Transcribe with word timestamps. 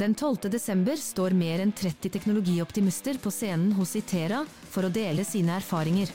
Den 0.00 0.14
12. 0.14 0.36
desember 0.50 0.96
står 0.96 1.34
mer 1.36 1.60
enn 1.60 1.72
30 1.76 2.08
teknologioptimister 2.08 3.18
på 3.20 3.28
scenen 3.30 3.74
hos 3.76 3.90
Itera 3.98 4.38
for 4.48 4.86
å 4.86 4.88
dele 4.88 5.26
sine 5.28 5.52
erfaringer. 5.58 6.08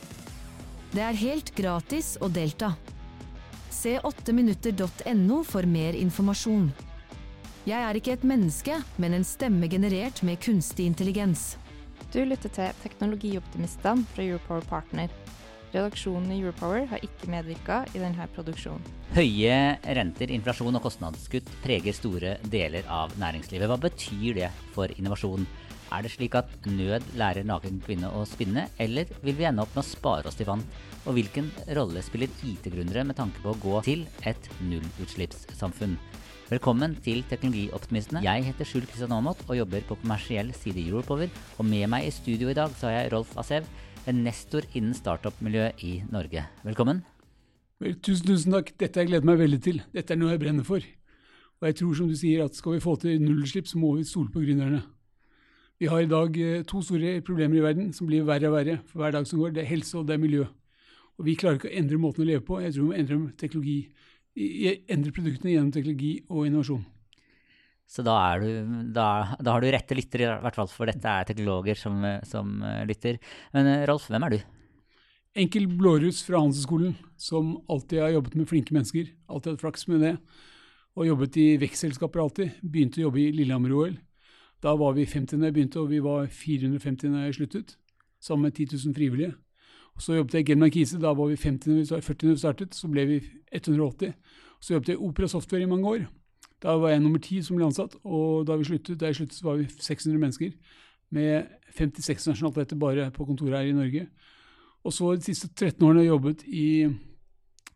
Det 0.89 1.03
er 1.05 1.19
helt 1.19 1.51
gratis 1.53 2.15
å 2.17 2.25
delta. 2.33 2.71
Se 3.69 3.99
8minutter.no 3.99 5.37
for 5.45 5.69
mer 5.69 5.93
informasjon. 5.99 6.71
Jeg 7.69 7.77
er 7.77 7.99
ikke 8.01 8.15
et 8.17 8.25
menneske, 8.25 8.79
men 8.97 9.19
en 9.19 9.27
stemme 9.27 9.69
generert 9.69 10.23
med 10.25 10.41
kunstig 10.41 10.89
intelligens. 10.89 11.51
Du 12.09 12.23
lytter 12.25 12.49
til 12.57 12.73
Teknologioptimistene 12.81 14.09
fra 14.15 14.25
Europower 14.25 14.65
Partner. 14.65 15.13
Redaksjonen 15.73 16.31
i 16.31 16.39
Europower 16.41 16.85
har 16.91 17.03
ikke 17.05 17.29
medvirka 17.31 17.81
i 17.93 18.01
denne 18.01 18.27
produksjonen. 18.35 18.83
Høye 19.15 19.57
renter, 19.97 20.31
inflasjon 20.35 20.77
og 20.77 20.83
kostnadskutt 20.85 21.49
preger 21.63 21.95
store 21.95 22.35
deler 22.51 22.87
av 22.91 23.13
næringslivet. 23.21 23.69
Hva 23.71 23.79
betyr 23.87 24.41
det 24.41 24.49
for 24.75 24.91
innovasjon? 24.99 25.47
Er 25.93 26.03
det 26.03 26.11
slik 26.15 26.35
at 26.35 26.49
nød 26.65 27.05
lærer 27.15 27.45
naken 27.47 27.77
kvinne 27.85 28.09
å 28.09 28.23
spinne, 28.27 28.65
eller 28.81 29.09
vil 29.21 29.37
vi 29.37 29.45
ende 29.47 29.63
opp 29.63 29.75
med 29.75 29.83
å 29.83 29.87
spare 29.87 30.27
oss 30.27 30.37
til 30.39 30.49
vann? 30.49 30.65
Og 31.05 31.15
hvilken 31.15 31.51
rolle 31.77 32.01
spiller 32.03 32.31
IT-gründere 32.43 33.05
med 33.05 33.17
tanke 33.19 33.41
på 33.43 33.53
å 33.53 33.59
gå 33.61 33.81
til 33.85 34.05
et 34.25 34.49
nullutslippssamfunn? 34.65 35.95
Velkommen 36.49 36.97
til 37.01 37.23
Teknologioptimistene. 37.29 38.21
Jeg 38.25 38.43
heter 38.45 38.67
Skjul 38.69 38.83
Kristian 38.85 39.13
Aamodt 39.15 39.39
og 39.47 39.57
jobber 39.57 39.85
på 39.87 39.97
kommersiell 40.01 40.51
side 40.53 40.77
i 40.77 40.89
Europower. 40.91 41.31
Og 41.57 41.65
med 41.65 41.89
meg 41.89 42.05
i 42.05 42.13
studio 42.13 42.51
i 42.51 42.57
dag 42.57 42.73
så 42.77 42.89
har 42.89 42.99
jeg 42.99 43.13
Rolf 43.15 43.31
Asev, 43.41 43.65
en 44.09 44.23
nestor 44.25 44.65
innen 44.73 44.93
startup-miljøet 44.95 45.81
i 45.83 45.97
Norge. 46.13 46.45
Velkommen. 46.65 47.01
Vel, 47.81 47.97
tusen, 47.99 48.27
tusen 48.29 48.55
takk. 48.55 48.71
Dette 48.79 48.99
har 48.99 49.05
jeg 49.05 49.11
gledet 49.13 49.27
meg 49.27 49.39
veldig 49.41 49.61
til. 49.65 49.81
Dette 49.95 50.13
er 50.13 50.19
noe 50.19 50.33
jeg 50.35 50.41
brenner 50.43 50.67
for. 50.67 50.83
Og 51.59 51.69
jeg 51.69 51.77
tror, 51.79 51.95
som 51.97 52.11
du 52.11 52.15
sier, 52.19 52.43
at 52.45 52.55
skal 52.55 52.75
vi 52.75 52.83
få 52.83 52.95
til 53.01 53.23
nullutslipp, 53.23 53.67
så 53.67 53.79
må 53.81 53.95
vi 53.97 54.05
stole 54.07 54.31
på 54.31 54.43
gründerne. 54.43 54.83
Vi 55.79 55.89
har 55.91 56.05
i 56.05 56.07
dag 56.11 56.37
eh, 56.39 56.63
to 56.63 56.79
store 56.85 57.17
problemer 57.25 57.59
i 57.59 57.63
verden 57.65 57.91
som 57.93 58.07
blir 58.07 58.23
verre 58.27 58.47
og 58.47 58.55
verre 58.55 58.77
for 58.87 59.01
hver 59.01 59.15
dag 59.17 59.27
som 59.27 59.41
går. 59.41 59.55
Det 59.55 59.65
er 59.65 59.71
helse 59.73 59.97
og 59.99 60.07
det 60.07 60.15
er 60.15 60.23
miljø. 60.23 60.45
Og 61.17 61.27
vi 61.27 61.35
klarer 61.39 61.59
ikke 61.59 61.71
å 61.71 61.77
endre 61.81 61.99
måten 61.99 62.23
å 62.23 62.27
leve 62.29 62.45
på. 62.47 62.61
Jeg 62.63 62.75
tror 62.75 62.85
vi 62.85 62.91
må 62.91 62.99
endre, 62.99 63.19
endre 64.95 65.15
produktene 65.15 65.55
gjennom 65.55 65.73
teknologi 65.75 66.13
og 66.29 66.47
innovasjon. 66.47 66.85
Så 67.87 68.01
da, 68.05 68.17
du, 68.41 68.49
da, 68.95 69.37
da, 69.37 69.53
har 69.53 69.61
du 69.61 69.69
rette 69.69 69.95
lyttere, 69.95 70.39
i 70.39 70.43
hvert 70.43 70.57
fall, 70.57 70.69
for 70.71 70.89
dette 70.89 71.05
er 71.05 71.27
teknologer 71.29 71.77
som, 71.77 72.01
som 72.25 72.57
lytter. 72.89 73.19
Men 73.53 73.69
eh, 73.69 73.85
Rolf, 73.89 74.09
hvem 74.09 74.25
er 74.25 74.35
du? 74.35 74.39
Enkel 75.35 75.67
blåruss 75.67 76.21
fra 76.23 76.39
Handelshøyskolen, 76.39 76.95
som 77.19 77.57
alltid 77.71 78.01
har 78.01 78.13
jobbet 78.15 78.37
med 78.39 78.49
flinke 78.49 78.75
mennesker. 78.75 79.09
Alltid 79.27 79.53
hatt 79.53 79.63
flaks 79.65 79.87
med 79.91 80.01
det. 80.05 80.13
Og 80.95 81.09
jobbet 81.09 81.37
i 81.41 81.47
vekstselskaper 81.59 82.23
alltid. 82.23 82.59
Begynte 82.63 83.01
å 83.01 83.09
jobbe 83.09 83.19
i 83.21 83.31
Lillehammer-OL. 83.35 83.97
Da 84.63 84.73
var 84.79 84.95
vi 84.95 85.05
50 85.05 85.41
da 85.41 85.49
jeg 85.49 85.57
begynte, 85.57 85.81
og 85.83 85.91
vi 85.91 85.99
var 86.03 86.29
450 86.31 87.11
da 87.11 87.25
jeg 87.25 87.35
sluttet. 87.37 87.75
Sammen 88.23 88.47
med 88.47 88.55
10 88.55 88.79
000 88.87 88.95
frivillige. 88.95 89.35
Og 89.95 90.03
så 90.03 90.15
jobbet 90.17 90.39
jeg 90.39 90.45
i 90.45 90.49
Gelman 90.49 90.71
Kise. 90.71 90.99
Da 91.03 91.11
var 91.13 91.27
vi 91.29 91.35
50 91.39 91.83
da 91.91 91.99
vi 91.99 92.07
40 92.07 92.31
vi 92.31 92.37
startet. 92.39 92.75
Så 92.79 92.87
ble 92.91 93.05
vi 93.11 93.19
180. 93.51 94.15
Så 94.63 94.73
jobbet 94.73 94.93
jeg 94.93 94.97
i 94.97 95.03
Opera 95.03 95.27
Software 95.27 95.67
i 95.67 95.69
mange 95.69 95.91
år. 95.91 96.07
Da 96.63 96.77
var 96.79 96.93
jeg 96.93 97.03
nummer 97.03 97.21
ti 97.21 97.41
som 97.43 97.57
ble 97.57 97.67
ansatt, 97.67 97.97
og 98.03 98.45
da 98.47 98.55
vi 98.57 98.67
sluttet, 98.67 98.99
da 98.99 99.09
jeg 99.09 99.19
sluttet, 99.19 99.41
var 99.43 99.59
vi 99.59 99.67
600 99.67 100.21
mennesker. 100.21 100.53
Med 101.15 101.51
56 101.75 102.29
nasjonaliteter 102.31 102.79
bare 102.79 103.09
på 103.13 103.27
kontoret 103.27 103.59
her 103.59 103.69
i 103.69 103.75
Norge. 103.75 104.07
Og 104.85 104.93
så 104.93 105.11
de 105.17 105.25
siste 105.25 105.49
13 105.51 105.83
årene 105.83 106.01
har 106.01 106.07
jeg 106.07 106.13
jobbet 106.13 106.45
i 106.47 106.67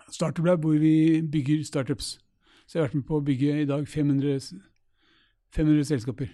Startup 0.09 0.45
Lab, 0.45 0.63
hvor 0.65 0.79
vi 0.81 1.21
bygger 1.21 1.63
startups. 1.67 2.17
Så 2.65 2.77
jeg 2.77 2.83
har 2.83 2.89
vært 2.89 2.99
med 2.99 3.07
på 3.09 3.17
å 3.17 3.25
bygge 3.25 3.61
i 3.63 3.67
dag 3.69 3.85
500, 3.89 4.39
500 5.57 5.89
selskaper. 5.89 6.31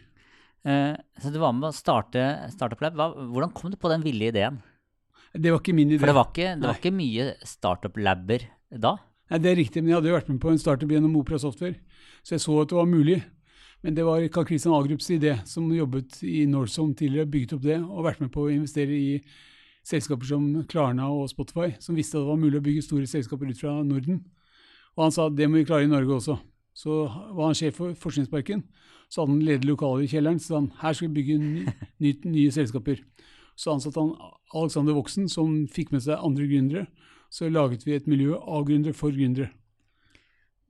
Eh, 0.65 0.95
så 1.21 1.31
du 1.31 1.39
var 1.41 1.53
med 1.55 1.69
å 1.69 1.75
starte 1.75 2.23
Startup 2.53 2.81
Lab. 2.83 2.97
Hva, 2.99 3.09
hvordan 3.31 3.53
kom 3.55 3.71
du 3.71 3.79
på 3.79 3.91
den 3.91 4.03
ville 4.05 4.31
ideen? 4.31 4.61
Det 5.35 5.51
var 5.51 5.59
ikke 5.61 5.75
min 5.75 5.91
idé. 5.91 5.99
For 5.99 6.11
det 6.11 6.17
var 6.17 6.31
ikke, 6.31 6.49
det 6.59 6.69
var 6.69 6.79
ikke 6.79 6.95
mye 6.95 7.27
Startup 7.47 7.99
Labber 7.99 8.47
da? 8.71 8.95
Nei, 9.29 9.39
Det 9.39 9.51
er 9.51 9.57
riktig, 9.57 9.81
men 9.81 9.89
jeg 9.89 9.97
hadde 9.97 10.11
jo 10.11 10.17
vært 10.19 10.29
med 10.29 10.41
på 10.41 10.51
en 10.51 10.61
startup 10.61 10.91
gjennom 10.91 11.15
Opera 11.17 11.39
Software, 11.41 11.79
så 12.21 12.35
jeg 12.35 12.43
så 12.43 12.59
at 12.61 12.69
det 12.69 12.77
var 12.77 12.85
mulig. 12.89 13.23
Men 13.81 13.95
det 13.97 14.05
var 14.05 14.21
Karl 14.33 14.45
Kristian 14.45 14.73
Agrups 14.73 15.09
idé, 15.13 15.35
som 15.45 15.65
jobbet 15.73 16.21
i 16.25 16.45
Northzone 16.49 16.95
tidligere, 16.97 17.29
bygget 17.29 17.53
opp 17.57 17.61
det 17.65 17.79
og 17.81 18.05
vært 18.05 18.21
med 18.21 18.31
på 18.33 18.45
å 18.45 18.53
investere 18.53 18.93
i 18.93 19.21
selskaper 19.85 20.25
som 20.25 20.45
Klarna 20.69 21.09
og 21.13 21.29
Spotify, 21.29 21.75
som 21.79 21.97
visste 21.97 22.17
at 22.17 22.23
det 22.23 22.31
var 22.31 22.41
mulig 22.41 22.57
å 22.57 22.65
bygge 22.65 22.85
store 22.85 23.09
selskaper 23.09 23.49
ut 23.49 23.61
fra 23.61 23.75
Norden. 23.85 24.23
Og 24.95 25.05
han 25.05 25.13
sa 25.13 25.27
at 25.27 25.37
det 25.37 25.49
må 25.49 25.59
vi 25.59 25.67
klare 25.69 25.85
i 25.85 25.91
Norge 25.91 26.17
også. 26.17 26.37
Så 26.75 27.03
var 27.05 27.49
han 27.49 27.57
sjef 27.57 27.77
for 27.77 27.93
Forskningsparken. 27.97 28.63
Så 29.09 29.21
hadde 29.21 29.35
han 29.35 29.45
ledet 29.45 29.69
lokaler 29.69 30.05
i 30.05 30.09
kjelleren, 30.09 30.41
så 30.41 30.47
sa 30.47 30.61
han 30.61 30.71
her 30.81 30.97
skal 30.97 31.11
vi 31.11 31.19
bygge 31.19 31.37
ny, 32.01 32.13
nye 32.25 32.53
selskaper. 32.53 33.01
Så 33.55 33.73
ansatte 33.73 34.01
han 34.01 34.15
Alexander 34.55 34.97
Voksen, 34.97 35.29
som 35.29 35.61
fikk 35.71 35.93
med 35.93 36.03
seg 36.05 36.21
andre 36.21 36.49
gründere 36.49 36.87
så 37.35 37.49
laget 37.51 37.83
vi 37.83 37.95
et 37.97 38.07
miljø 38.07 38.37
av 38.39 38.63
gründere 38.67 38.95
for 38.95 39.11
gründere. 39.11 39.51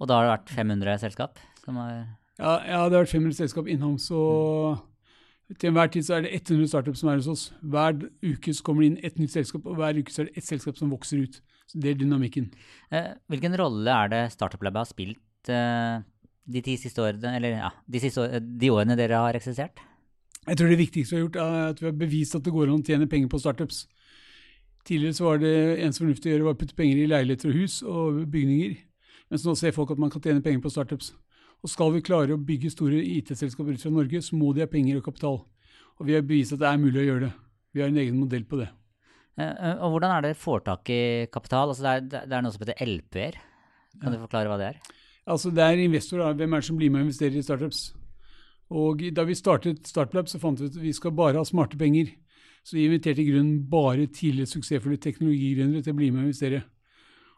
Og 0.01 0.09
da 0.09 0.17
har 0.17 0.25
det 0.25 0.33
vært 0.33 0.53
500 0.57 0.99
selskap? 1.03 1.39
Ja, 1.65 1.85
ja, 2.65 2.81
det 2.89 2.97
har 2.97 3.03
vært 3.03 3.13
500 3.13 3.37
selskap 3.37 3.69
innom. 3.71 3.95
Så 4.01 4.17
mm. 4.73 5.55
til 5.59 5.69
enhver 5.69 5.91
tid 5.93 6.07
så 6.07 6.17
er 6.17 6.25
det 6.25 6.33
100 6.41 6.71
startups 6.73 7.03
som 7.03 7.11
er 7.11 7.21
hos 7.21 7.29
oss. 7.31 7.45
Hver 7.61 8.01
uke 8.25 8.55
så 8.55 8.65
kommer 8.65 8.83
det 8.83 8.89
inn 8.91 8.97
et 9.07 9.21
nytt 9.21 9.35
selskap, 9.35 9.69
og 9.69 9.77
hver 9.79 10.01
uke 10.01 10.13
så 10.13 10.23
er 10.23 10.31
det 10.31 10.41
ett 10.41 10.49
selskap 10.49 10.81
som 10.81 10.91
vokser 10.93 11.23
ut. 11.23 11.39
Så 11.69 11.79
Det 11.81 11.93
er 11.93 12.01
dynamikken. 12.01 12.51
Eh, 12.91 13.13
hvilken 13.31 13.57
rolle 13.57 13.89
er 14.03 14.11
det 14.11 14.23
Startup 14.33 14.61
Lab 14.65 14.77
har 14.81 14.89
spilt 14.89 15.49
eh, 15.49 16.01
de 16.45 16.61
ti 16.61 16.75
siste 16.77 17.01
årene, 17.01 17.37
eller 17.37 17.59
ja, 17.61 17.71
de, 17.87 18.01
siste 18.01 18.41
de 18.41 18.73
årene 18.73 18.97
dere 18.97 19.21
har 19.21 19.37
eksistert? 19.37 19.81
Jeg 20.45 20.59
tror 20.59 20.69
det 20.69 20.81
viktigste 20.81 21.15
vi 21.15 21.21
har 21.21 21.27
gjort, 21.27 21.39
er 21.41 21.69
at 21.71 21.79
vi 21.81 21.87
har 21.89 21.97
bevist 21.97 22.35
at 22.37 22.45
det 22.45 22.53
går 22.53 22.69
an 22.69 22.83
å 22.83 22.85
tjene 22.85 23.09
penger 23.09 23.31
på 23.31 23.41
startups. 23.41 23.85
Tidligere 24.85 25.17
så 25.17 25.25
var 25.25 25.39
det 25.41 25.53
eneste 25.81 26.03
fornuftige 26.03 26.31
å 26.31 26.35
gjøre 26.35 26.47
var 26.47 26.57
å 26.57 26.59
putte 26.59 26.77
penger 26.77 27.01
i 27.01 27.07
leiligheter 27.09 27.49
og 27.49 27.57
hus 27.57 27.79
og 27.81 28.19
bygninger. 28.29 28.75
Mens 29.33 29.45
nå 29.47 29.55
ser 29.57 29.73
folk 29.73 29.95
at 29.95 30.01
man 30.01 30.11
kan 30.13 30.21
tjene 30.21 30.43
penger 30.45 30.61
på 30.61 30.71
startups. 30.73 31.11
Og 31.65 31.71
skal 31.71 31.93
vi 31.95 32.03
klare 32.05 32.35
å 32.35 32.41
bygge 32.41 32.69
store 32.69 32.99
IT-selskaper 33.01 33.73
ut 33.73 33.81
fra 33.81 33.93
Norge, 33.93 34.21
så 34.21 34.37
må 34.37 34.51
de 34.53 34.61
ha 34.61 34.69
penger 34.69 34.99
og 34.99 35.07
kapital. 35.07 35.39
Og 35.97 36.05
vi 36.05 36.13
har 36.13 36.25
bevist 36.25 36.53
at 36.53 36.61
det 36.61 36.69
er 36.69 36.81
mulig 36.81 37.01
å 37.01 37.07
gjøre 37.07 37.23
det. 37.25 37.31
Vi 37.73 37.81
har 37.81 37.89
en 37.89 38.01
egen 38.03 38.19
modell 38.19 38.45
på 38.45 38.59
det. 38.61 38.69
Eh, 39.39 39.49
eh, 39.49 39.81
og 39.83 39.95
Hvordan 39.95 40.13
er 40.13 40.27
det 40.27 40.37
får 40.37 40.61
tak 40.67 40.91
i 40.93 41.01
kapital? 41.33 41.73
Altså 41.73 41.87
det, 41.87 41.95
er, 41.95 42.27
det 42.29 42.37
er 42.37 42.45
noe 42.45 42.53
som 42.53 42.63
heter 42.63 42.85
LP-er. 42.85 43.39
Kan 43.97 44.11
ja. 44.11 44.19
du 44.19 44.25
forklare 44.27 44.51
hva 44.51 44.59
det 44.61 44.69
er? 44.73 44.79
Altså 45.25 45.49
Det 45.49 45.65
er 45.65 45.81
investorer. 45.81 46.37
Hvem 46.37 46.53
er 46.53 46.61
det 46.61 46.69
som 46.69 46.77
blir 46.77 46.93
med 46.93 47.01
og 47.01 47.09
investerer 47.09 47.39
i 47.39 47.45
startups? 47.45 47.87
Og 48.75 49.01
Da 49.13 49.25
vi 49.25 49.37
startet 49.37 49.89
Startlab, 49.89 50.29
så 50.29 50.39
fant 50.41 50.61
vi 50.61 50.69
ut 50.69 50.77
at 50.77 50.81
vi 50.81 50.93
skal 50.93 51.13
bare 51.17 51.41
ha 51.41 51.45
smarte 51.45 51.77
penger. 51.77 52.13
Så 52.65 52.77
vi 52.77 52.87
inviterte 52.87 53.21
i 53.21 53.27
grunnen 53.27 53.59
bare 53.69 54.07
tidligere 54.09 54.49
suksessfulle 54.49 54.97
teknologigründere 54.97 55.85
til 55.85 55.93
å 55.93 55.97
bli 55.99 56.09
med 56.09 56.23
og 56.23 56.31
investere. 56.31 56.63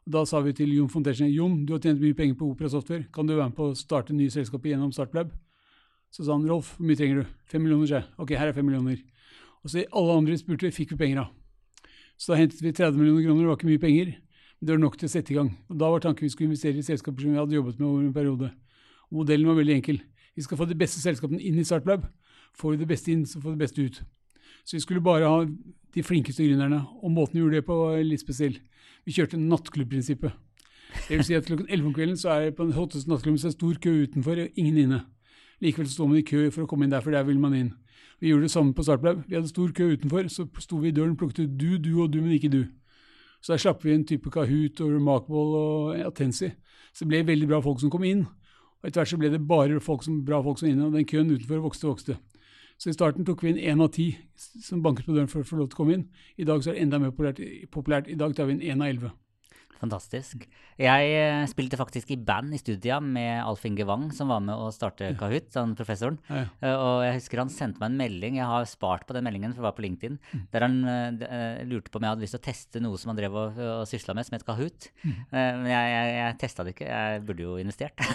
Da 0.07 0.21
sa 0.23 0.39
vi 0.39 0.53
til 0.55 0.71
Jon 0.71 0.87
Foundation 0.87 1.27
Jon, 1.27 1.65
du 1.67 1.73
har 1.73 1.81
tjent 1.83 1.99
mye 1.99 2.15
penger 2.15 2.37
på 2.39 2.47
Opera 2.47 2.69
Software, 2.71 3.09
kan 3.11 3.27
du 3.27 3.33
være 3.35 3.49
med 3.49 3.57
på 3.57 3.67
å 3.67 3.75
starte 3.75 4.15
nye 4.15 4.31
selskaper 4.31 4.71
gjennom 4.71 4.93
Startlab? 4.95 5.33
Så 6.15 6.23
sa 6.23 6.37
han 6.37 6.47
Rolf, 6.47 6.77
hvor 6.77 6.87
mye 6.87 6.95
trenger 6.95 7.19
du? 7.19 7.33
Fem 7.51 7.65
millioner, 7.65 7.89
sa. 7.91 8.01
Ok, 8.15 8.31
her 8.39 8.47
er 8.47 8.55
fem 8.55 8.63
millioner. 8.69 9.01
Og 9.65 9.73
så 9.73 9.83
alle 9.91 10.15
andre 10.21 10.37
spurte 10.39 10.71
fikk 10.71 10.93
vi 10.95 11.01
penger 11.01 11.25
av. 11.25 11.33
Så 12.15 12.31
da 12.31 12.39
hentet 12.39 12.63
vi 12.63 12.71
30 12.71 12.95
millioner 12.95 13.27
kroner, 13.27 13.43
det 13.43 13.51
var 13.51 13.59
ikke 13.59 13.71
mye 13.73 13.83
penger, 13.83 14.13
men 14.15 14.69
det 14.69 14.73
var 14.73 14.83
nok 14.85 14.95
til 14.97 15.09
å 15.09 15.11
sette 15.11 15.33
i 15.33 15.37
gang. 15.37 15.51
Og 15.67 15.77
Da 15.77 15.89
var 15.91 15.99
tanken 16.07 16.23
vi 16.23 16.31
skulle 16.31 16.53
investere 16.53 16.79
i 16.79 16.87
selskaper 16.87 17.21
som 17.21 17.35
vi 17.35 17.41
hadde 17.41 17.59
jobbet 17.59 17.81
med 17.81 17.87
over 17.89 18.05
en 18.05 18.13
periode. 18.15 18.53
Og 19.11 19.19
modellen 19.19 19.51
var 19.51 19.59
veldig 19.59 19.75
enkel. 19.75 19.99
Vi 20.39 20.47
skal 20.47 20.57
få 20.57 20.65
de 20.71 20.79
beste 20.79 21.03
selskapene 21.03 21.43
inn 21.43 21.59
i 21.59 21.67
Startlab. 21.67 22.07
Får 22.55 22.71
vi 22.71 22.77
det 22.77 22.87
beste 22.87 23.11
inn, 23.11 23.25
så 23.27 23.41
får 23.41 23.51
vi 23.51 23.57
det 23.57 23.65
beste 23.67 23.83
ut. 23.83 24.01
Så 24.67 24.75
vi 24.75 24.83
skulle 24.83 25.03
bare 25.03 25.29
ha 25.31 25.45
de 25.95 26.03
flinkeste 26.03 26.43
gründerne. 26.43 26.81
Og 26.99 27.11
måten 27.11 27.37
vi 27.37 27.45
gjorde 27.45 27.61
det 27.61 27.67
på, 27.67 27.77
var 27.79 28.03
litt 28.03 28.23
spesiell. 28.23 28.57
Vi 29.07 29.15
kjørte 29.15 29.39
nattklubbprinsippet. 29.39 30.35
Det 31.07 31.15
vil 31.15 31.23
si 31.23 31.35
at 31.37 31.47
klokken 31.47 31.69
11 31.69 31.87
om 31.87 31.93
kvelden 31.95 32.17
så 32.19 32.33
er 32.33 32.47
det 32.47 32.55
på 32.57 32.65
den 32.67 32.75
hotteste 32.75 33.09
nattklubben 33.11 33.39
så 33.39 33.47
er 33.47 33.53
det 33.53 33.59
stor 33.59 33.79
kø 33.83 33.93
utenfor 34.03 34.41
og 34.43 34.59
ingen 34.59 34.77
inne. 34.83 34.99
Likevel 35.63 35.87
står 35.89 36.09
man 36.11 36.19
i 36.19 36.25
kø 36.27 36.47
for 36.51 36.65
å 36.65 36.69
komme 36.69 36.87
inn 36.87 36.93
der, 36.93 37.03
for 37.03 37.15
der 37.15 37.25
vil 37.27 37.39
man 37.39 37.55
inn. 37.55 37.71
Vi 38.19 38.31
gjorde 38.31 38.47
det 38.47 38.53
samme 38.53 38.73
på 38.73 38.83
Startblaug. 38.83 39.23
Vi 39.27 39.37
hadde 39.37 39.51
stor 39.51 39.71
kø 39.77 39.91
utenfor, 39.93 40.27
så 40.31 40.47
sto 40.63 40.79
vi 40.81 40.91
i 40.91 40.95
døren 40.95 41.15
og 41.15 41.21
plukket 41.21 41.45
ut 41.45 41.57
du, 41.59 41.77
du 41.77 41.91
og 42.03 42.11
du, 42.13 42.19
men 42.23 42.35
ikke 42.35 42.51
du. 42.51 42.63
Så 43.41 43.53
der 43.53 43.61
slapp 43.61 43.85
vi 43.85 43.93
en 43.93 44.05
type 44.07 44.31
Kahoot 44.33 44.81
og 44.81 44.95
Remarkable 44.95 45.61
og 45.61 45.99
Atensi. 46.07 46.49
Så 46.93 47.05
det 47.05 47.11
ble 47.13 47.23
veldig 47.27 47.49
bra 47.51 47.61
folk 47.61 47.79
som 47.83 47.93
kom 47.93 48.05
inn. 48.07 48.25
Og 48.81 48.89
etter 48.89 49.01
hvert 49.01 49.11
så 49.13 49.19
ble 49.21 49.31
det 49.33 49.43
bare 49.47 49.79
folk 49.83 50.05
som, 50.05 50.23
bra 50.25 50.41
folk 50.43 50.59
som 50.59 50.67
var 50.67 50.73
inne, 50.73 50.89
og 50.89 50.97
den 50.97 51.07
køen 51.09 51.29
utenfor 51.31 51.61
vokste 51.63 51.87
og 51.87 51.95
vokste. 51.95 52.17
Så 52.77 52.89
i 52.89 52.93
starten 52.93 53.25
tok 53.25 53.43
vi 53.43 53.49
inn 53.49 53.61
én 53.73 53.81
av 53.81 53.89
ti 53.95 54.11
som 54.37 54.83
banket 54.85 55.07
på 55.07 55.15
døren 55.15 55.29
for 55.31 55.41
å 55.41 55.47
få 55.47 55.57
lov 55.57 55.69
til 55.71 55.77
å 55.77 55.81
komme 55.81 55.95
inn. 55.97 56.09
I 56.37 56.45
dag 56.45 56.61
så 56.61 56.71
er 56.71 56.77
det 56.77 56.83
enda 56.85 56.99
mer 57.01 57.13
populært. 57.13 58.09
I 58.09 58.19
dag 58.19 58.35
tar 58.37 58.45
vi 58.45 58.57
inn 58.57 58.61
én 58.61 58.83
av 58.83 58.91
elleve. 58.91 59.13
Fantastisk. 59.77 60.45
Jeg 60.81 61.09
eh, 61.13 61.43
spilte 61.51 61.77
faktisk 61.77 62.09
i 62.13 62.17
band 62.17 62.53
i 62.55 62.59
studia 62.61 62.97
med 63.03 63.43
Alf 63.43 63.63
Inge 63.69 63.85
Wang, 63.85 64.07
som 64.15 64.31
var 64.31 64.41
med 64.41 64.57
å 64.57 64.71
starte 64.73 65.11
Kahoot, 65.19 65.51
han 65.57 65.75
professoren. 65.77 66.17
Ja, 66.29 66.39
ja. 66.41 66.47
Eh, 66.65 66.75
og 66.77 67.03
jeg 67.05 67.17
husker 67.19 67.41
han 67.43 67.51
sendte 67.53 67.81
meg 67.83 67.91
en 67.91 67.99
melding, 67.99 68.39
jeg 68.39 68.49
har 68.49 68.65
spart 68.69 69.05
på 69.05 69.13
den 69.17 69.27
meldingen, 69.27 69.53
for 69.53 69.61
å 69.61 69.67
var 69.69 69.75
på 69.77 69.85
LinkedIn, 69.85 70.17
Mm. 70.27 70.41
der 70.51 70.63
han 70.65 70.75
eh, 71.23 71.61
lurte 71.69 71.91
på 71.93 71.99
om 71.99 72.03
jeg 72.07 72.11
hadde 72.15 72.23
lyst 72.25 72.33
til 72.35 72.41
å 72.41 72.45
teste 72.47 72.81
noe 72.83 72.97
som 72.99 73.11
han 73.13 73.19
drev 73.19 73.35
og, 73.37 73.59
og 73.61 73.83
sysla 73.87 74.15
med, 74.17 74.25
som 74.27 74.35
het 74.35 74.45
Kahoot. 74.47 74.89
Mm. 75.03 75.13
Men 75.31 75.69
jeg, 75.71 75.91
jeg, 75.93 76.13
jeg 76.17 76.37
testa 76.41 76.65
det 76.67 76.73
ikke, 76.75 76.87
jeg 76.89 77.21
burde 77.27 77.45
jo 77.47 77.57
investert. 77.61 78.01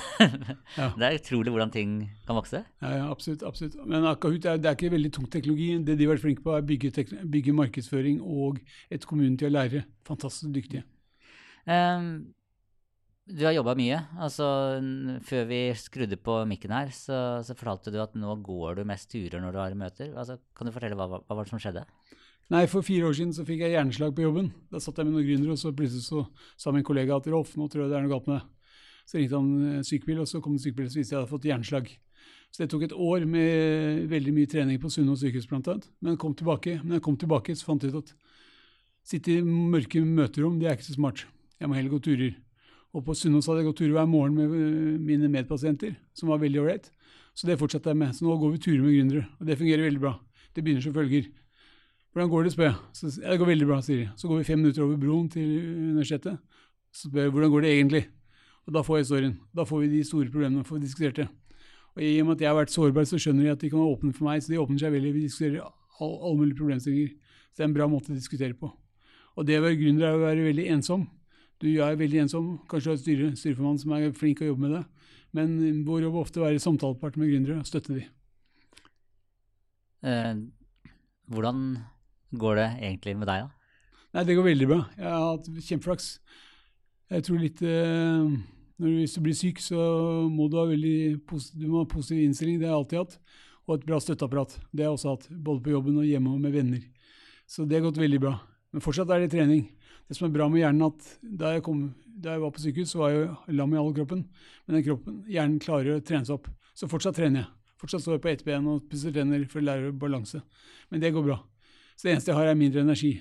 Ja. 0.73 0.87
Det 0.97 1.05
er 1.05 1.17
utrolig 1.19 1.53
hvordan 1.53 1.71
ting 1.75 1.91
kan 2.27 2.37
vokse. 2.39 2.63
Ja, 2.81 2.91
ja, 2.97 3.07
absolutt. 3.13 3.43
absolutt. 3.45 3.75
Men 3.87 4.07
Kahoot 4.23 4.47
er, 4.49 4.57
det 4.63 4.71
er 4.71 4.77
ikke 4.79 4.93
veldig 4.95 5.11
tung 5.13 5.27
teknologi. 5.31 5.69
Det 5.85 5.99
de 5.99 6.07
har 6.07 6.15
vært 6.15 6.25
flinke 6.25 6.45
på, 6.47 6.55
er 6.57 6.65
bygge, 6.65 7.05
bygge 7.29 7.55
markedsføring 7.59 8.23
og 8.25 8.61
et 8.93 9.05
kommune 9.09 9.37
til 9.41 9.51
å 9.51 9.55
lære. 9.59 9.85
Fantastisk 10.09 10.55
dyktige. 10.55 10.85
Eh, 11.67 12.07
du 13.33 13.45
har 13.47 13.55
jobba 13.55 13.77
mye. 13.79 14.01
altså 14.19 14.47
Før 15.23 15.45
vi 15.47 15.61
skrudde 15.79 16.19
på 16.19 16.41
mikken 16.51 16.75
her, 16.75 16.91
så, 16.91 17.41
så 17.47 17.55
fortalte 17.55 17.93
du 17.95 18.01
at 18.03 18.17
nå 18.19 18.35
går 18.43 18.81
du 18.81 18.85
mest 18.89 19.11
turer 19.13 19.41
når 19.41 19.55
du 19.55 19.61
har 19.63 19.77
møter. 19.79 20.11
Altså, 20.19 20.41
kan 20.57 20.67
du 20.67 20.75
fortelle 20.75 20.99
hva, 20.99 21.07
hva, 21.07 21.23
hva 21.23 21.39
var 21.39 21.47
det 21.47 21.55
som 21.55 21.63
skjedde? 21.63 21.87
Nei, 22.53 22.67
For 22.69 22.85
fire 22.85 23.07
år 23.09 23.15
siden 23.17 23.33
så 23.33 23.47
fikk 23.49 23.63
jeg 23.63 23.77
hjerneslag 23.77 24.13
på 24.17 24.27
jobben. 24.27 24.51
Da 24.73 24.81
satt 24.83 24.99
jeg 24.99 25.07
med 25.09 25.15
noen 25.15 25.29
gründere, 25.29 25.55
og 25.55 25.61
så 25.61 25.71
plutselig 25.73 26.05
så 26.05 26.25
sa 26.61 26.73
min 26.75 26.85
kollega 26.85 27.17
at 27.17 27.29
Rolf, 27.31 27.55
nå 27.57 27.69
tror 27.71 27.85
jeg 27.85 27.93
det 27.93 28.01
er 28.01 28.05
noe 28.05 28.13
galt 28.13 28.27
med 28.29 28.41
deg. 28.41 28.49
Så 29.09 29.19
ringte 29.19 29.39
han 29.39 29.53
eh, 29.69 29.85
sykebil, 29.87 30.23
og 30.23 30.29
så 30.29 30.41
kom 30.43 30.57
det 30.59 30.65
sykebil, 30.65 30.91
så 30.91 30.99
viste 30.99 31.15
at 31.15 31.17
jeg 31.17 31.23
hadde 31.23 31.33
fått 31.33 31.47
hjerneslag. 31.49 31.93
Så 32.53 32.61
det 32.61 32.69
tok 32.75 32.85
et 32.85 32.93
år 32.93 33.25
med 33.25 34.11
veldig 34.11 34.35
mye 34.37 34.51
trening 34.51 34.81
på 34.83 34.91
Sunnaas 34.93 35.23
sykehus 35.23 35.49
annet. 35.49 35.87
Men 36.05 36.19
kom 36.21 36.35
tilbake. 36.37 36.81
Men 36.83 36.99
jeg 36.99 37.05
kom 37.07 37.17
tilbake, 37.17 37.55
så 37.57 37.71
fant 37.71 37.87
jeg 37.87 37.95
ut 37.95 38.03
at 38.03 38.13
sitte 39.07 39.39
i 39.39 39.47
mørke 39.47 40.03
møterom, 40.05 40.59
det 40.61 40.69
er 40.69 40.77
ikke 40.77 40.91
så 40.91 40.99
smart. 40.99 41.25
Jeg 41.63 41.71
må 41.71 41.77
heller 41.79 41.93
gå 41.95 42.01
turer. 42.03 42.33
Og 42.93 43.05
på 43.07 43.15
Sunnaas 43.17 43.47
hadde 43.49 43.63
jeg 43.63 43.69
gått 43.71 43.79
turer 43.81 43.95
hver 43.97 44.09
morgen 44.11 44.35
med 44.37 44.51
øh, 44.53 44.97
mine 45.01 45.29
medpasienter, 45.33 45.95
som 46.19 46.29
var 46.33 46.43
veldig 46.43 46.61
ålreit. 46.61 46.91
Så 47.39 47.47
det 47.49 47.55
fortsetter 47.61 47.95
jeg 47.95 48.01
med. 48.03 48.11
Så 48.19 48.27
nå 48.27 48.35
går 48.43 48.51
vi 48.57 48.61
turer 48.67 48.83
med 48.85 48.97
gründere, 48.97 49.23
og 49.41 49.47
det 49.49 49.57
fungerer 49.61 49.87
veldig 49.87 50.03
bra. 50.03 50.17
Det 50.53 50.65
begynner 50.67 50.85
som 50.85 50.93
følger. 50.97 51.31
Hvordan 52.13 52.29
går 52.35 52.43
det, 52.45 52.53
spør 52.53 52.67
jeg. 52.69 52.75
Så, 52.99 53.13
ja, 53.23 53.31
det 53.33 53.39
går 53.41 53.49
veldig 53.55 53.69
bra, 53.71 53.79
sier 53.87 54.03
de. 54.03 54.09
Så 54.21 54.29
går 54.29 54.43
vi 54.43 54.49
fem 54.51 54.59
minutter 54.61 54.83
over 54.85 54.99
broen 55.01 55.31
til 55.33 55.55
universitetet. 55.95 56.43
Så 56.93 57.09
spør 57.09 57.25
jeg 57.25 57.33
hvordan 57.33 57.55
går 57.55 57.65
det 57.65 57.71
egentlig. 57.73 58.03
Og 58.67 58.75
da 58.77 58.83
får 58.85 58.99
jeg 58.99 59.07
historien. 59.07 59.39
Da 59.57 59.65
får 59.65 59.81
vi 59.81 59.89
de 59.95 60.03
store 60.05 60.29
problemene 60.35 60.67
får 60.69 60.83
diskutert 60.83 61.23
det. 61.23 61.29
Og 61.97 62.03
i 62.05 62.11
og 62.21 62.27
med 62.29 62.37
at 62.37 62.45
jeg 62.45 62.51
har 62.53 62.59
vært 62.59 62.75
sårbar, 62.75 63.09
så 63.09 63.17
skjønner 63.21 63.47
de 63.49 63.55
at 63.55 63.65
de 63.65 63.71
kan 63.73 63.81
være 63.81 63.95
åpne 63.97 64.13
for 64.19 64.29
meg. 64.29 64.45
Så 64.45 64.53
de 64.53 64.61
åpner 64.61 64.83
seg 64.85 64.93
veldig. 64.93 65.15
Vi 65.17 65.25
diskuterer 65.25 65.65
all- 65.65 66.19
alle 66.21 66.37
mulige 66.43 66.59
problemstillinger. 66.61 67.17
Så 67.49 67.57
det 67.57 67.65
er 67.65 67.71
en 67.71 67.75
bra 67.81 67.89
måte 67.89 68.13
å 68.13 68.17
diskutere 68.21 68.53
på. 68.61 68.69
Og 69.37 69.47
det 69.49 69.57
å 69.57 69.65
være 69.65 69.81
gründer 69.81 70.11
er 70.11 70.19
å 70.19 70.23
være 70.27 70.45
veldig 70.53 70.69
ensom. 70.77 71.09
Du 71.63 71.69
er 71.79 71.95
veldig 71.99 72.25
ensom. 72.25 72.49
Kanskje 72.71 72.89
du 72.89 72.91
har 72.91 72.99
et 72.99 73.05
styre, 73.05 73.31
styreformann 73.39 73.79
som 73.79 73.93
er 73.95 74.11
flink 74.19 74.41
til 74.41 74.49
å 74.49 74.53
jobbe 74.53 74.67
med 74.67 74.75
det. 74.81 74.83
Men 75.33 75.53
vår 75.87 76.03
jobb 76.09 76.17
er 76.19 76.25
ofte 76.27 76.41
å 76.43 76.47
være 76.49 76.61
samtalepartner 76.63 77.23
med 77.23 77.31
gründere 77.33 77.61
og 77.63 77.69
støtte 77.71 77.95
de. 77.97 78.03
Eh, 80.03 80.35
hvordan 81.31 81.61
går 82.43 82.59
det 82.59 82.69
egentlig 82.89 83.15
med 83.21 83.31
deg, 83.31 83.45
da? 83.47 84.01
Nei, 84.13 84.25
det 84.29 84.35
går 84.37 84.49
veldig 84.51 84.69
bra. 84.69 84.81
Jeg 84.99 85.09
har 85.09 85.29
hatt 85.31 85.47
kjempeflaks. 85.69 86.09
Jeg 87.13 87.25
tror 87.29 87.41
litt 87.41 87.63
eh, 87.65 88.27
når 88.83 88.89
du, 88.89 88.97
Hvis 88.99 89.15
du 89.17 89.21
blir 89.25 89.37
syk, 89.39 89.61
så 89.63 89.79
må 90.33 90.49
du 90.51 90.59
ha 90.59 90.67
veldig 90.69 91.23
posi- 91.29 91.55
du 91.61 91.69
må 91.71 91.85
ha 91.85 91.89
positiv 91.89 92.25
innstilling. 92.27 92.59
Det 92.61 92.67
har 92.69 92.75
jeg 92.75 92.81
alltid 92.83 93.03
hatt. 93.05 93.19
Og 93.69 93.77
et 93.79 93.87
bra 93.87 94.01
støtteapparat. 94.03 94.57
Det 94.73 94.83
har 94.83 94.91
jeg 94.91 94.99
også 94.99 95.15
hatt. 95.15 95.29
Både 95.31 95.63
på 95.65 95.73
jobben 95.77 96.01
og 96.03 96.09
hjemme 96.09 96.35
og 96.35 96.41
med 96.43 96.53
venner. 96.57 96.83
Så 97.47 97.65
det 97.69 97.79
har 97.79 97.87
gått 97.87 98.01
veldig 98.03 98.21
bra. 98.21 98.35
Men 98.73 98.83
fortsatt 98.85 99.11
er 99.15 99.23
det 99.23 99.31
trening. 99.33 99.69
Det 100.09 100.19
som 100.19 100.29
er 100.29 100.35
bra 100.35 100.49
med 100.53 100.63
hjernen, 100.63 100.91
at 100.91 101.17
da 101.23 101.55
jeg, 101.55 101.65
kom, 101.67 101.85
da 102.05 102.37
jeg 102.37 102.43
var 102.43 102.53
på 102.55 102.63
sykehus, 102.63 102.93
så 102.93 103.01
var 103.01 103.15
jeg 103.15 103.57
lam 103.57 103.75
i 103.75 103.81
all 103.81 103.93
kroppen. 103.97 104.27
Men 104.67 104.79
den 104.79 104.87
kroppen, 104.87 105.23
hjernen 105.31 105.61
klarer 105.63 105.99
å 105.99 106.05
trene 106.05 106.29
seg 106.29 106.37
opp. 106.37 106.51
Så 106.77 106.89
fortsatt 106.91 107.17
trener 107.19 107.45
jeg. 107.45 107.51
Fortsatt 107.83 108.05
står 108.05 108.19
jeg 108.19 108.25
på 108.25 108.31
ett 108.31 108.45
ben 108.47 108.69
og 108.71 108.85
pusser 108.91 109.15
tenner 109.15 109.43
for 109.51 109.63
å 109.63 109.67
lære 109.67 109.95
balanse. 109.99 110.43
Men 110.93 111.03
det 111.03 111.11
går 111.15 111.25
bra. 111.27 111.41
Så 111.97 112.07
det 112.07 112.17
eneste 112.17 112.33
jeg 112.33 112.39
har, 112.39 112.51
er 112.51 112.59
mindre 112.59 112.85
energi. 112.85 113.17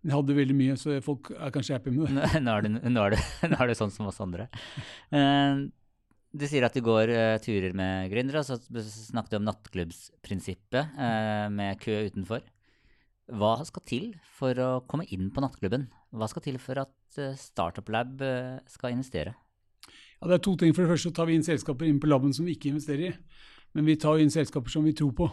Men 0.00 0.12
jeg 0.12 0.16
hadde 0.16 0.36
veldig 0.38 0.56
mye, 0.56 0.76
så 0.80 0.96
folk 1.04 1.28
er 1.34 1.52
kanskje 1.52 1.76
happy 1.76 1.92
med 1.92 2.08
det. 2.08 2.30
Nå, 2.46 2.54
er, 2.54 2.64
det, 2.64 2.70
nå, 2.88 3.02
er, 3.04 3.16
det, 3.16 3.50
nå 3.52 3.58
er 3.60 3.70
det 3.70 3.76
sånn 3.76 3.92
som 3.92 4.08
oss 4.08 4.22
andre. 4.24 4.48
Uh, 5.12 5.68
du 6.30 6.46
sier 6.48 6.64
at 6.64 6.76
du 6.76 6.80
går 6.86 7.12
uh, 7.12 7.36
turer 7.44 7.76
med 7.76 8.08
gründere, 8.12 8.40
og 8.40 8.48
så 8.48 8.56
snakket 9.10 9.34
du 9.34 9.38
om 9.42 9.46
nattklubbsprinsippet 9.50 10.96
uh, 10.96 11.46
med 11.52 11.76
kø 11.84 11.98
utenfor. 12.08 12.46
Hva 13.30 13.52
skal 13.68 13.84
til 13.86 14.06
for 14.38 14.56
å 14.64 14.70
komme 14.88 15.04
inn 15.12 15.28
på 15.34 15.44
nattklubben? 15.44 15.90
Hva 16.10 16.26
skal 16.30 16.42
til 16.42 16.58
for 16.58 16.80
at 16.82 17.20
eh, 17.22 17.36
Startup 17.38 17.86
Lab 17.92 18.22
eh, 18.24 18.58
skal 18.70 18.96
investere? 18.96 19.36
Ja, 20.20 20.28
det 20.28 20.34
er 20.36 20.42
to 20.44 20.56
ting. 20.58 20.74
For 20.74 20.84
det 20.84 20.90
første 20.90 21.12
tar 21.14 21.28
vi 21.30 21.36
inn 21.38 21.46
selskaper 21.46 21.86
inn 21.86 22.00
på 22.02 22.10
laben 22.10 22.34
som 22.36 22.48
vi 22.48 22.56
ikke 22.56 22.72
investerer 22.72 23.10
i. 23.10 23.12
Men 23.74 23.86
vi 23.86 23.96
tar 24.00 24.18
inn 24.18 24.32
selskaper 24.32 24.72
som 24.72 24.84
vi 24.84 24.96
tror 24.96 25.14
på. 25.16 25.30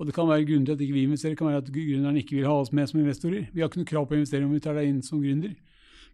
Og 0.00 0.06
det 0.08 0.14
kan 0.16 0.28
være 0.30 0.46
grunnen 0.48 0.64
til 0.64 0.78
at 0.78 0.80
ikke 0.80 0.96
vi 0.96 1.02
investerer. 1.04 1.34
Det 1.34 1.40
kan 1.42 1.50
være 1.50 1.64
at 1.64 1.72
gründeren 1.74 2.20
ikke 2.22 2.38
vil 2.38 2.46
ha 2.48 2.54
oss 2.62 2.72
med 2.72 2.88
som 2.88 3.02
investorer. 3.02 3.50
Vi 3.52 3.60
har 3.60 3.68
ikke 3.68 3.82
noe 3.82 3.90
krav 3.90 4.06
på 4.08 4.16
å 4.16 4.20
investere 4.20 4.46
om 4.46 4.54
vi 4.54 4.62
tar 4.64 4.78
deg 4.78 4.88
inn 4.88 5.02
som 5.04 5.20
gründer. 5.20 5.52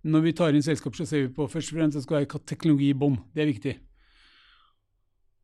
Men 0.02 0.16
når 0.16 0.24
vi 0.24 0.32
tar 0.40 0.56
inn 0.56 0.66
selskaper, 0.66 0.98
så 0.98 1.06
ser 1.06 1.26
vi 1.26 1.34
på 1.36 1.46
først 1.52 1.70
og 1.70 1.78
fremst 1.78 1.94
at 1.94 2.00
det 2.00 2.08
skal 2.08 2.18
være 2.18 2.42
teknologi 2.48 2.90
i 2.90 2.98
bånn. 2.98 3.20
Det 3.36 3.44
er 3.44 3.52
viktig. 3.52 3.76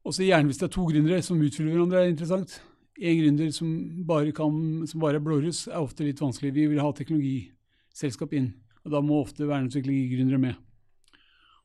Og 0.02 0.16
så 0.16 0.26
gjerne 0.26 0.50
hvis 0.50 0.58
det 0.58 0.66
er 0.66 0.74
to 0.74 0.88
gründere 0.88 1.22
som 1.22 1.38
utfyller 1.38 1.76
hverandre, 1.76 2.02
er 2.02 2.10
interessant. 2.10 2.58
En 2.98 3.18
gründer 3.20 3.54
som 3.54 3.70
bare, 4.08 4.34
kan, 4.34 4.58
som 4.90 5.04
bare 5.04 5.20
er 5.20 5.24
blåruss, 5.24 5.68
er 5.70 5.78
ofte 5.78 6.08
litt 6.08 6.20
vanskelig. 6.20 6.50
Vi 6.56 6.66
vil 6.72 6.82
ha 6.82 6.90
teknologiselskap 7.92 8.32
inn, 8.32 8.54
og 8.84 8.92
da 8.92 9.00
må 9.00 9.20
ofte 9.20 9.46
verneteknologigründere 9.46 10.38
med. 10.38 10.54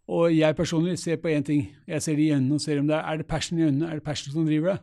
Og 0.07 0.31
jeg 0.31 0.55
personlig 0.55 0.99
ser 0.99 1.17
på 1.17 1.27
én 1.27 1.43
ting. 1.43 1.75
Jeg 1.87 2.01
ser 2.01 2.15
det 2.15 2.23
i 2.23 2.31
øynene 2.31 2.53
og 2.53 2.61
ser 2.61 2.79
om 2.79 2.87
det 2.87 2.95
er, 2.95 3.01
er 3.01 3.17
det 3.17 3.27
passion 3.27 3.59
i 3.59 3.63
øynene. 3.63 3.89
Er 3.89 3.93
det 3.93 4.03
passion 4.03 4.31
som 4.31 4.45
driver 4.45 4.69
deg? 4.69 4.77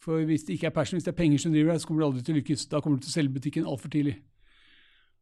For 0.00 0.24
hvis 0.24 0.42
det 0.42 0.54
ikke 0.54 0.66
er 0.66 0.70
passion, 0.70 0.96
hvis 0.96 1.04
det 1.04 1.12
er 1.12 1.16
penger 1.16 1.38
som 1.38 1.52
driver 1.52 1.72
deg, 1.72 1.80
så 1.80 1.86
kommer 1.86 2.02
du 2.02 2.06
aldri 2.06 2.22
til 2.22 2.34
å 2.34 2.38
lykkes. 2.38 2.66
Da 2.66 2.80
kommer 2.80 2.96
du 2.98 3.04
til 3.04 3.10
å 3.10 3.16
selge 3.16 3.34
butikken 3.34 3.66
altfor 3.66 3.88
tidlig. 3.92 4.16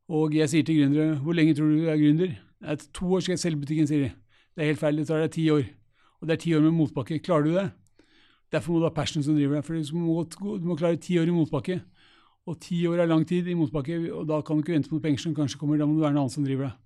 Og 0.09 0.35
jeg 0.35 0.49
sier 0.49 0.63
til 0.63 0.79
gründere 0.79 1.17
hvor 1.25 1.35
lenge 1.35 1.57
tror 1.57 1.73
du 1.73 1.81
du 1.81 1.89
er 1.91 1.99
gründer? 1.99 2.37
Det 2.61 2.69
er 2.71 2.87
to 2.95 3.11
år 3.11 3.25
skal 3.25 3.35
jeg 3.35 3.43
selge 3.43 3.61
butikken, 3.65 3.89
sier 3.91 4.05
de. 4.05 4.13
Det 4.55 4.63
er 4.63 4.71
helt 4.71 4.79
feil, 4.81 4.97
det 4.97 5.09
tar 5.09 5.25
deg 5.25 5.33
ti 5.35 5.49
år. 5.51 5.67
Og 6.21 6.29
det 6.29 6.37
er 6.37 6.43
ti 6.45 6.55
år 6.55 6.63
med 6.63 6.77
motbakke. 6.77 7.19
Klarer 7.19 7.43
du 7.43 7.57
det? 7.57 7.67
Derfor 8.53 8.73
må 8.73 8.79
du 8.79 8.87
ha 8.87 8.95
passion 8.95 9.27
som 9.27 9.35
driver 9.35 9.59
deg. 9.59 9.67
For 9.67 9.75
du 9.75 9.99
må, 9.99 10.23
du 10.63 10.71
må 10.71 10.79
klare 10.79 11.03
ti 11.03 11.19
år 11.19 11.27
i 11.27 11.35
motbakke. 11.35 11.81
Og 12.47 12.59
ti 12.63 12.79
år 12.87 13.03
er 13.03 13.11
lang 13.11 13.25
tid 13.27 13.49
i 13.51 13.57
motbakke, 13.59 13.99
og 14.15 14.27
da 14.29 14.39
kan 14.47 14.59
du 14.59 14.63
ikke 14.63 14.77
vente 14.77 14.91
på 14.91 14.97
noen 14.97 15.07
penger 15.09 15.25
som 15.25 15.35
kanskje 15.35 15.59
kommer. 15.59 15.81
Da 15.81 15.87
må 15.89 15.97
det 15.97 16.05
være 16.05 16.15
noen 16.15 16.27
annen 16.27 16.35
som 16.35 16.47
driver 16.47 16.69
deg. 16.69 16.77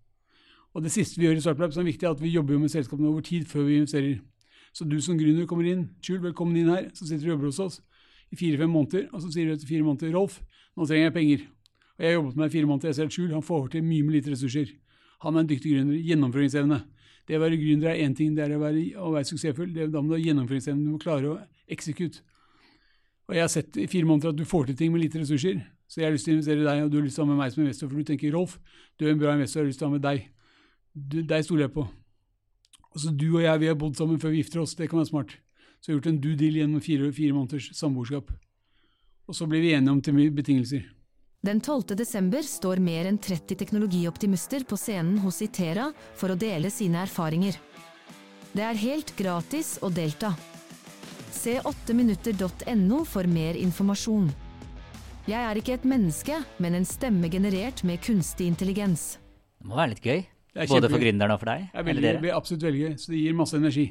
Og 0.75 0.85
det 0.85 0.93
siste 0.95 1.19
vi 1.19 1.26
gjør 1.26 1.37
i 1.37 1.45
Startup, 1.45 1.73
som 1.75 1.83
er 1.83 1.90
viktig, 1.90 2.07
er 2.07 2.14
at 2.14 2.23
vi 2.23 2.33
jobber 2.33 2.55
jo 2.55 2.62
med 2.62 2.73
selskapene 2.73 3.11
over 3.11 3.25
tid 3.26 3.49
før 3.50 3.67
vi 3.67 3.81
investerer. 3.81 4.21
Så 4.73 4.87
du 4.87 5.00
som 5.02 5.19
gründer 5.19 5.49
kommer 5.50 5.67
inn, 5.67 5.88
Kjul, 6.00 6.21
velkommen 6.23 6.57
inn 6.57 6.71
her, 6.71 6.87
så 6.95 7.05
sitter 7.05 7.26
du 7.26 7.31
og 7.31 7.35
jobber 7.35 7.50
hos 7.50 7.62
oss 7.64 7.81
i 8.31 8.38
fire-fem 8.38 8.71
måneder, 8.71 9.09
og 9.11 9.25
så 9.25 9.33
sier 9.35 9.49
du 9.49 9.57
etter 9.57 9.67
fire 9.67 9.83
måneder, 9.83 10.12
Rolf, 10.14 10.38
nå 10.79 10.87
trenger 10.87 11.09
jeg 11.09 11.14
penger. 11.17 11.43
Og 11.99 12.05
jeg 12.05 12.12
har 12.12 12.17
jobbet 12.21 12.37
med 12.37 12.45
deg 12.45 12.52
i 12.52 12.55
fire 12.55 12.69
måneder, 12.71 12.88
jeg 12.93 12.99
ser 13.00 13.11
at 13.11 13.17
Kjul, 13.17 13.33
han 13.35 13.43
får 13.45 13.67
til 13.75 13.85
mye 13.85 14.07
med 14.07 14.14
lite 14.17 14.33
ressurser. 14.37 14.71
Han 15.26 15.37
er 15.37 15.43
en 15.43 15.50
dyktig 15.50 15.75
gründer. 15.75 15.99
Gjennomføringsevne. 16.07 16.79
Det 17.29 17.37
å 17.37 17.43
være 17.43 17.59
gründer 17.61 17.90
er 17.90 18.05
én 18.07 18.14
ting, 18.17 18.37
det 18.37 18.47
er 18.47 18.55
å 18.57 18.62
være, 18.62 18.85
å 18.97 19.11
være 19.12 19.29
suksessfull. 19.29 19.75
Det, 19.75 19.90
da 19.93 20.00
må 20.00 20.14
du 20.14 20.17
ha 20.17 20.23
gjennomføringsevne, 20.23 20.87
du 20.87 20.95
må 20.95 21.02
klare 21.02 21.35
å 21.35 21.35
execute. 21.71 22.23
Og 23.30 23.37
jeg 23.37 23.44
har 23.44 23.52
sett 23.52 23.76
i 23.78 23.87
fire 23.87 24.08
måneder 24.08 24.32
at 24.32 24.38
du 24.40 24.42
får 24.49 24.66
til 24.66 24.76
ting 24.80 24.90
med 24.90 25.04
lite 25.04 25.20
ressurser, 25.22 25.60
så 25.87 26.00
jeg 26.00 26.08
har 26.08 26.14
lyst 26.16 26.26
til 26.26 26.34
å 26.34 26.38
investere 26.40 26.64
i 26.64 26.66
deg, 26.66 26.80
og 26.82 26.90
du 26.90 26.96
har 26.99 27.04
lyst 27.06 27.14
til 27.18 27.22
å 27.22 27.26
ha 27.28 27.30
med 27.30 27.38
meg 27.38 27.52
som 27.54 27.62
investor, 27.62 27.90
for 27.90 28.00
du 28.00 28.08
tenker, 28.08 28.34
Rolf, 28.34 28.56
du 28.99 29.04
er 29.06 29.12
en 29.12 29.20
bra 29.20 29.37
investor, 29.37 29.60
jeg 29.60 29.68
har 29.68 29.70
lyst 29.70 29.78
til 29.78 29.87
å 29.87 29.90
ha 29.90 29.94
med 29.94 30.02
deg. 30.02 30.25
Du, 30.90 31.16
deg 31.30 31.46
stoler 31.46 31.68
jeg 31.68 31.75
på. 31.76 31.84
Altså 32.90 33.12
Du 33.14 33.28
og 33.28 33.44
jeg 33.44 33.62
vi 33.62 33.70
har 33.70 33.78
bodd 33.78 33.94
sammen 33.94 34.18
før 34.18 34.34
vi 34.34 34.42
gifter 34.42 34.64
oss, 34.64 34.75
det 34.75 34.90
kan 34.90 34.99
være 34.99 35.12
smart. 35.12 35.37
Så 35.78 35.88
jeg 35.88 35.94
har 35.94 36.00
gjort 36.00 36.10
en 36.10 36.20
do 36.26 36.34
deal 36.42 36.58
gjennom 36.58 36.82
fire, 36.82 37.12
fire 37.14 37.37
måneders 37.37 37.70
samboerskap. 37.78 38.34
Og 39.30 39.38
så 39.38 39.46
blir 39.46 39.62
vi 39.62 39.76
enige 39.78 39.94
om 39.94 40.34
betingelser. 40.34 40.90
Den 41.46 41.62
12. 41.62 41.94
desember 41.96 42.42
står 42.44 42.82
mer 42.82 43.06
enn 43.08 43.16
30 43.16 43.56
teknologioptimister 43.62 44.66
på 44.68 44.76
scenen 44.76 45.22
hos 45.22 45.38
Itera 45.40 45.87
for 46.18 46.34
å 46.34 46.37
dele 46.37 46.68
sine 46.75 47.06
erfaringer. 47.06 47.56
Det 48.52 48.66
er 48.66 48.82
helt 48.82 49.14
gratis 49.16 49.78
å 49.80 49.88
delta. 49.88 50.34
Se 51.30 51.56
8minutter.no 51.62 53.04
for 53.08 53.28
mer 53.30 53.56
informasjon. 53.58 54.28
Jeg 55.30 55.38
er 55.38 55.60
ikke 55.60 55.76
et 55.78 55.87
menneske, 55.87 56.40
men 56.58 56.75
en 56.78 56.87
stemme 56.88 57.30
generert 57.30 57.84
med 57.87 58.02
kunstig 58.02 58.49
intelligens. 58.50 59.14
Det 59.60 59.68
må 59.70 59.78
være 59.78 59.94
litt 59.94 60.04
gøy. 60.04 60.25
Både 60.66 60.90
for 60.90 60.99
gründeren 60.99 61.34
og 61.37 61.38
for 61.42 61.52
deg. 61.52 61.68
Jeg 61.68 61.76
eller 61.76 61.88
velger, 61.92 62.08
dere. 62.08 62.22
vil 62.25 62.34
absolutt 62.34 62.66
velge, 62.66 62.90
så 62.99 63.12
det 63.12 63.20
gir 63.22 63.37
masse 63.38 63.60
energi. 63.60 63.87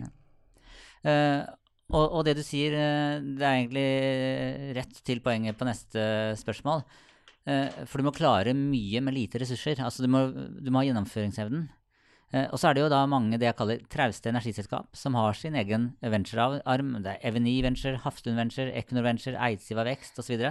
Uh, 0.99 1.47
og, 1.89 2.05
og 2.19 2.25
det 2.27 2.35
du 2.37 2.43
sier, 2.45 2.75
eh, 2.77 3.21
det 3.39 3.45
er 3.45 3.55
egentlig 3.55 3.85
rett 4.77 4.99
til 5.07 5.21
poenget 5.25 5.57
på 5.57 5.65
neste 5.65 6.03
spørsmål. 6.37 6.83
Eh, 7.49 7.79
for 7.89 7.97
du 7.97 8.05
må 8.05 8.13
klare 8.13 8.53
mye 8.53 9.01
med 9.01 9.15
lite 9.15 9.41
ressurser. 9.41 9.81
Altså 9.81 10.05
du 10.05 10.11
må, 10.11 10.27
du 10.29 10.69
må 10.69 10.83
ha 10.83 10.89
gjennomføringsevnen. 10.89 11.65
Eh, 12.29 12.45
og 12.53 12.59
så 12.61 12.69
er 12.69 12.77
det 12.77 12.83
jo 12.83 12.91
da 12.93 13.01
mange 13.09 13.39
det 13.41 13.47
jeg 13.47 13.57
kaller 13.57 13.85
trauste 13.89 14.29
energiselskap, 14.29 14.91
som 14.97 15.17
har 15.17 15.37
sin 15.37 15.57
egen 15.57 15.91
venturearm. 16.01 16.99
Det 17.01 17.15
er 17.15 17.25
Eveny 17.31 17.55
Venture, 17.65 17.97
Hafslund 18.03 18.37
Venture, 18.37 18.69
Equinor 18.77 19.07
Venture, 19.07 19.39
Eidsiva 19.49 19.85
Vekst 19.87 20.21
osv. 20.21 20.45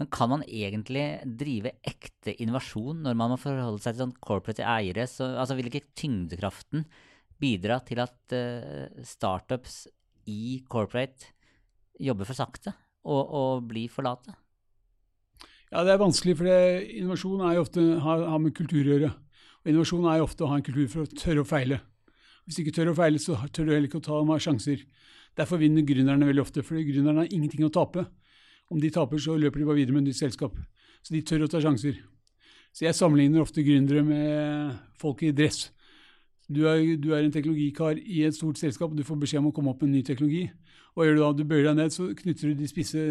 Men 0.00 0.08
kan 0.08 0.30
man 0.32 0.46
egentlig 0.48 1.04
drive 1.36 1.74
ekte 1.84 2.32
innovasjon 2.40 3.02
når 3.04 3.16
man 3.20 3.34
må 3.34 3.40
forholde 3.40 3.82
seg 3.84 3.96
til 3.98 4.06
sånn 4.06 4.18
corporate 4.24 4.64
eiere? 4.64 5.04
Så, 5.10 5.28
altså 5.36 5.58
Vil 5.58 5.68
ikke 5.68 5.90
tyngdekraften 5.92 6.86
bidra 7.40 7.82
til 7.84 8.00
at 8.00 8.32
uh, 8.36 9.02
startups 9.04 9.82
i 10.28 10.62
corporate 10.72 11.34
jobber 12.00 12.28
for 12.28 12.36
sakte 12.36 12.72
og, 13.04 13.20
og 13.20 13.68
blir 13.68 13.92
for 13.92 14.08
late? 14.08 14.32
Ja, 15.70 15.84
det 15.84 15.92
er 15.92 16.00
vanskelig, 16.00 16.34
for 16.40 16.48
innovasjon 16.48 17.44
er 17.46 17.58
jo 17.58 17.66
ofte, 17.66 17.84
har, 18.02 18.24
har, 18.32 18.40
med 18.42 18.56
kultur 18.56 18.80
å 18.80 18.94
gjøre. 18.94 19.10
Og 19.60 19.72
innovasjon 19.72 20.06
er 20.08 20.20
jo 20.20 20.26
ofte 20.28 20.44
å 20.46 20.50
ha 20.50 20.58
en 20.58 20.64
kultur 20.64 20.88
for 20.88 21.04
å 21.04 21.20
tørre 21.20 21.44
å 21.44 21.48
feile. 21.48 21.80
Hvis 22.44 22.56
du 22.56 22.62
ikke 22.64 22.76
tør 22.78 22.92
å 22.92 22.96
feile, 22.96 23.20
så 23.20 23.36
tør 23.52 23.68
du 23.68 23.72
heller 23.74 23.88
ikke 23.90 24.00
å 24.00 24.06
ta 24.06 24.20
noen 24.24 24.40
sjanser. 24.42 24.86
Derfor 25.38 25.60
vinner 25.60 25.84
gründerne 25.86 26.26
veldig 26.26 26.42
ofte, 26.42 26.64
for 26.66 26.80
gründerne 26.80 27.24
har 27.24 27.34
ingenting 27.34 27.66
å 27.66 27.72
tape. 27.72 28.06
Om 28.70 28.80
de 28.80 28.90
taper, 28.94 29.20
så 29.20 29.36
løper 29.38 29.60
de 29.60 29.66
bare 29.68 29.80
videre 29.80 29.96
med 29.96 30.06
et 30.06 30.12
nytt 30.12 30.20
selskap. 30.20 30.56
Så 31.04 31.14
de 31.14 31.20
tør 31.26 31.44
å 31.44 31.50
ta 31.50 31.60
sjanser. 31.62 32.00
Så 32.72 32.86
jeg 32.86 32.96
sammenligner 32.96 33.42
ofte 33.42 33.64
gründere 33.66 34.02
med 34.06 34.80
folk 35.00 35.24
i 35.26 35.32
dress. 35.34 35.68
Du 36.50 36.64
er, 36.66 36.80
du 36.98 37.12
er, 37.12 37.22
en 37.22 37.34
teknologikar 37.34 37.98
i 38.00 38.24
et 38.26 38.34
stort 38.34 38.58
selskap, 38.58 38.90
og 38.90 38.98
du 38.98 39.06
får 39.06 39.18
beskjed 39.22 39.42
om 39.42 39.50
å 39.50 39.54
komme 39.54 39.70
opp 39.70 39.82
med 39.82 39.90
en 39.90 39.98
ny 39.98 40.02
teknologi. 40.06 40.48
Hva 40.94 41.06
gjør 41.06 41.18
du 41.18 41.22
da? 41.22 41.30
Du 41.38 41.44
bøyer 41.46 41.68
deg 41.68 41.78
ned, 41.78 41.94
så 41.94 42.08
knytter 42.18 42.50
du 42.50 42.58
de 42.58 42.70
spisse 42.70 43.04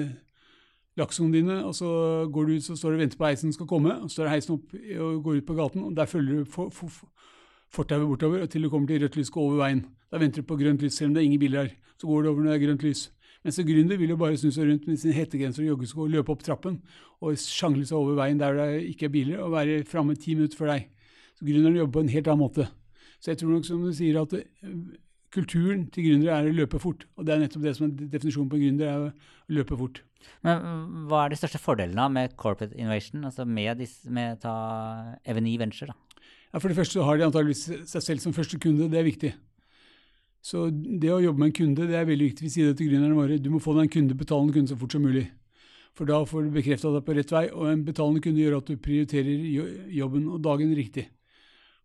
laksene 0.99 1.33
dine, 1.33 1.61
og 1.65 1.73
så 1.75 1.89
går 2.31 2.47
du 2.47 2.55
ut, 2.57 2.65
så 2.65 2.75
står 2.77 2.93
du 2.93 2.99
og 2.99 3.03
venter 3.05 3.19
på 3.19 3.27
heisen 3.29 3.53
skal 3.55 3.69
komme. 3.69 3.95
og 4.03 4.09
Så 4.09 4.19
står 4.19 4.33
heisen 4.33 4.57
opp 4.57 4.75
og 4.75 5.23
går 5.25 5.39
ut 5.39 5.47
på 5.47 5.57
gaten, 5.57 5.85
og 5.87 5.95
der 5.97 6.09
følger 6.09 6.41
du 6.41 6.49
for, 6.49 6.69
for, 6.75 6.91
fortauet 7.73 8.07
bortover 8.07 8.45
til 8.45 8.65
du 8.65 8.69
kommer 8.69 8.87
til 8.87 9.03
rødt 9.03 9.17
lys, 9.17 9.29
går 9.29 9.41
over 9.45 9.63
veien. 9.63 9.85
Da 10.11 10.19
venter 10.21 10.41
du 10.41 10.47
på 10.47 10.57
grønt 10.59 10.81
lys, 10.81 10.97
selv 10.97 11.11
om 11.11 11.15
det 11.15 11.21
er 11.23 11.29
ingen 11.29 11.41
biler 11.41 11.63
her. 11.63 11.73
Så 11.97 12.07
går 12.07 12.23
du 12.23 12.29
over 12.29 12.43
når 12.43 12.51
det 12.51 12.61
er 12.61 12.65
grønt 12.67 12.85
lys. 12.85 13.09
Mens 13.43 13.59
en 13.59 13.67
gründer 13.67 13.99
vil 13.99 14.11
jo 14.11 14.17
bare 14.19 14.37
snu 14.37 14.51
seg 14.51 14.67
rundt 14.67 14.87
med 14.87 14.97
sin 14.99 15.15
hettegenser 15.15 15.63
og 15.63 15.69
joggesko 15.73 16.01
og 16.03 16.09
løpe 16.11 16.33
opp 16.33 16.41
trappen 16.43 16.81
og 17.23 17.37
sjangle 17.39 17.85
seg 17.87 17.95
over 17.95 18.17
veien 18.17 18.39
der 18.39 18.57
det 18.57 18.81
ikke 18.89 19.07
er 19.07 19.13
biler, 19.13 19.43
og 19.43 19.53
være 19.53 19.83
framme 19.87 20.15
ti 20.19 20.35
minutter 20.35 20.59
før 20.59 20.73
deg. 20.73 20.89
Så 21.39 21.47
gründeren 21.47 21.77
jobber 21.79 21.99
på 21.99 22.03
en 22.03 22.11
helt 22.11 22.27
annen 22.27 22.43
måte. 22.43 22.67
Så 23.19 23.31
jeg 23.31 23.39
tror 23.39 23.55
nok, 23.55 23.65
som 23.67 23.83
du 23.83 23.93
sier, 23.95 24.19
at 24.19 24.35
kulturen 25.31 25.87
til 25.93 26.09
gründere 26.09 26.35
er 26.35 26.49
å 26.49 26.57
løpe 26.57 26.81
fort. 26.83 27.05
Og 27.15 27.27
det 27.27 27.35
er 27.35 27.43
nettopp 27.45 27.63
det 27.63 27.75
som 27.77 27.87
er 27.87 28.11
definisjonen 28.11 28.51
på 28.51 28.59
en 28.59 28.65
gründer, 28.65 28.91
er 28.91 29.07
å 29.07 29.55
løpe 29.55 29.77
fort. 29.79 30.01
Men 30.45 31.05
hva 31.09 31.25
er 31.25 31.33
de 31.33 31.39
største 31.39 31.61
fordelene 31.61 32.07
med 32.13 32.35
corporate 32.39 32.75
innovation, 32.77 33.25
altså 33.27 33.45
med, 33.47 33.77
disse, 33.81 34.09
med 34.11 34.39
ta 34.43 34.53
Eveny 35.27 35.57
Venture? 35.59 35.91
da? 35.91 36.25
Ja, 36.53 36.59
For 36.59 36.71
det 36.71 36.79
første 36.79 37.05
har 37.05 37.17
de 37.17 37.27
antageligvis 37.27 37.89
seg 37.91 38.05
selv 38.05 38.23
som 38.23 38.33
første 38.33 38.59
kunde, 38.61 38.89
det 38.89 38.99
er 38.99 39.07
viktig. 39.07 39.33
Så 40.41 40.69
det 40.71 41.11
å 41.11 41.19
jobbe 41.21 41.41
med 41.41 41.51
en 41.51 41.57
kunde 41.57 41.87
det 41.89 41.97
er 41.99 42.07
veldig 42.07 42.31
viktig. 42.31 42.47
Vi 42.47 42.53
sier 42.53 42.71
det 42.71 42.79
til 42.79 42.89
gründerne 42.89 43.17
våre. 43.17 43.37
Du 43.41 43.51
må 43.51 43.59
få 43.61 43.75
deg 43.75 43.85
en 43.85 43.93
kunde, 43.97 44.17
betalende 44.17 44.55
kunde 44.55 44.71
så 44.71 44.79
fort 44.79 44.95
som 44.95 45.03
mulig. 45.03 45.27
For 45.97 46.07
da 46.07 46.21
får 46.25 46.47
du 46.47 46.55
bekrefta 46.55 46.93
deg 46.93 47.05
på 47.05 47.15
rett 47.17 47.31
vei, 47.33 47.45
og 47.51 47.67
en 47.67 47.83
betalende 47.83 48.23
kunde 48.23 48.39
gjør 48.39 48.59
at 48.61 48.69
du 48.69 48.79
prioriterer 48.79 49.89
jobben 49.97 50.29
og 50.31 50.39
dagen 50.45 50.71
riktig. 50.77 51.09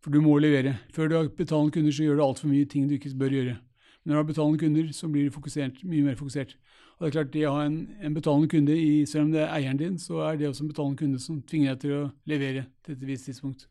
For 0.05 0.15
du 0.15 0.21
må 0.23 0.37
levere. 0.39 0.77
Før 0.95 1.11
du 1.11 1.17
har 1.19 1.31
betalende 1.35 1.75
kunder, 1.75 1.95
så 1.97 2.07
gjør 2.07 2.21
du 2.21 2.25
altfor 2.25 2.53
mye 2.53 2.69
ting 2.71 2.87
du 2.89 2.95
ikke 2.97 3.13
bør 3.19 3.37
gjøre. 3.37 3.57
Når 4.05 4.13
du 4.13 4.19
har 4.19 4.27
betalende 4.29 4.59
kunder, 4.59 4.93
så 4.93 5.09
blir 5.09 5.31
du 5.31 5.89
mye 5.89 6.03
mer 6.05 6.15
fokusert. 6.15 6.57
Og 6.99 7.01
det 7.01 7.07
er 7.07 7.13
klart, 7.13 7.33
det 7.33 7.47
å 7.49 7.55
ha 7.57 7.65
en, 7.67 7.79
en 8.03 8.15
betalende 8.15 8.49
kunde, 8.49 8.75
i, 8.77 9.05
selv 9.07 9.25
om 9.27 9.31
det 9.33 9.41
er 9.43 9.55
eieren 9.57 9.79
din, 9.81 9.99
så 9.99 10.21
er 10.29 10.37
det 10.37 10.49
også 10.49 10.65
en 10.65 10.71
betalende 10.71 10.97
kunde 11.01 11.19
som 11.19 11.41
tvinger 11.43 11.75
deg 11.75 11.81
til 11.81 11.95
å 11.97 12.03
levere 12.29 12.67
til 12.85 12.95
et 12.95 13.07
visst 13.09 13.27
tidspunkt. 13.31 13.67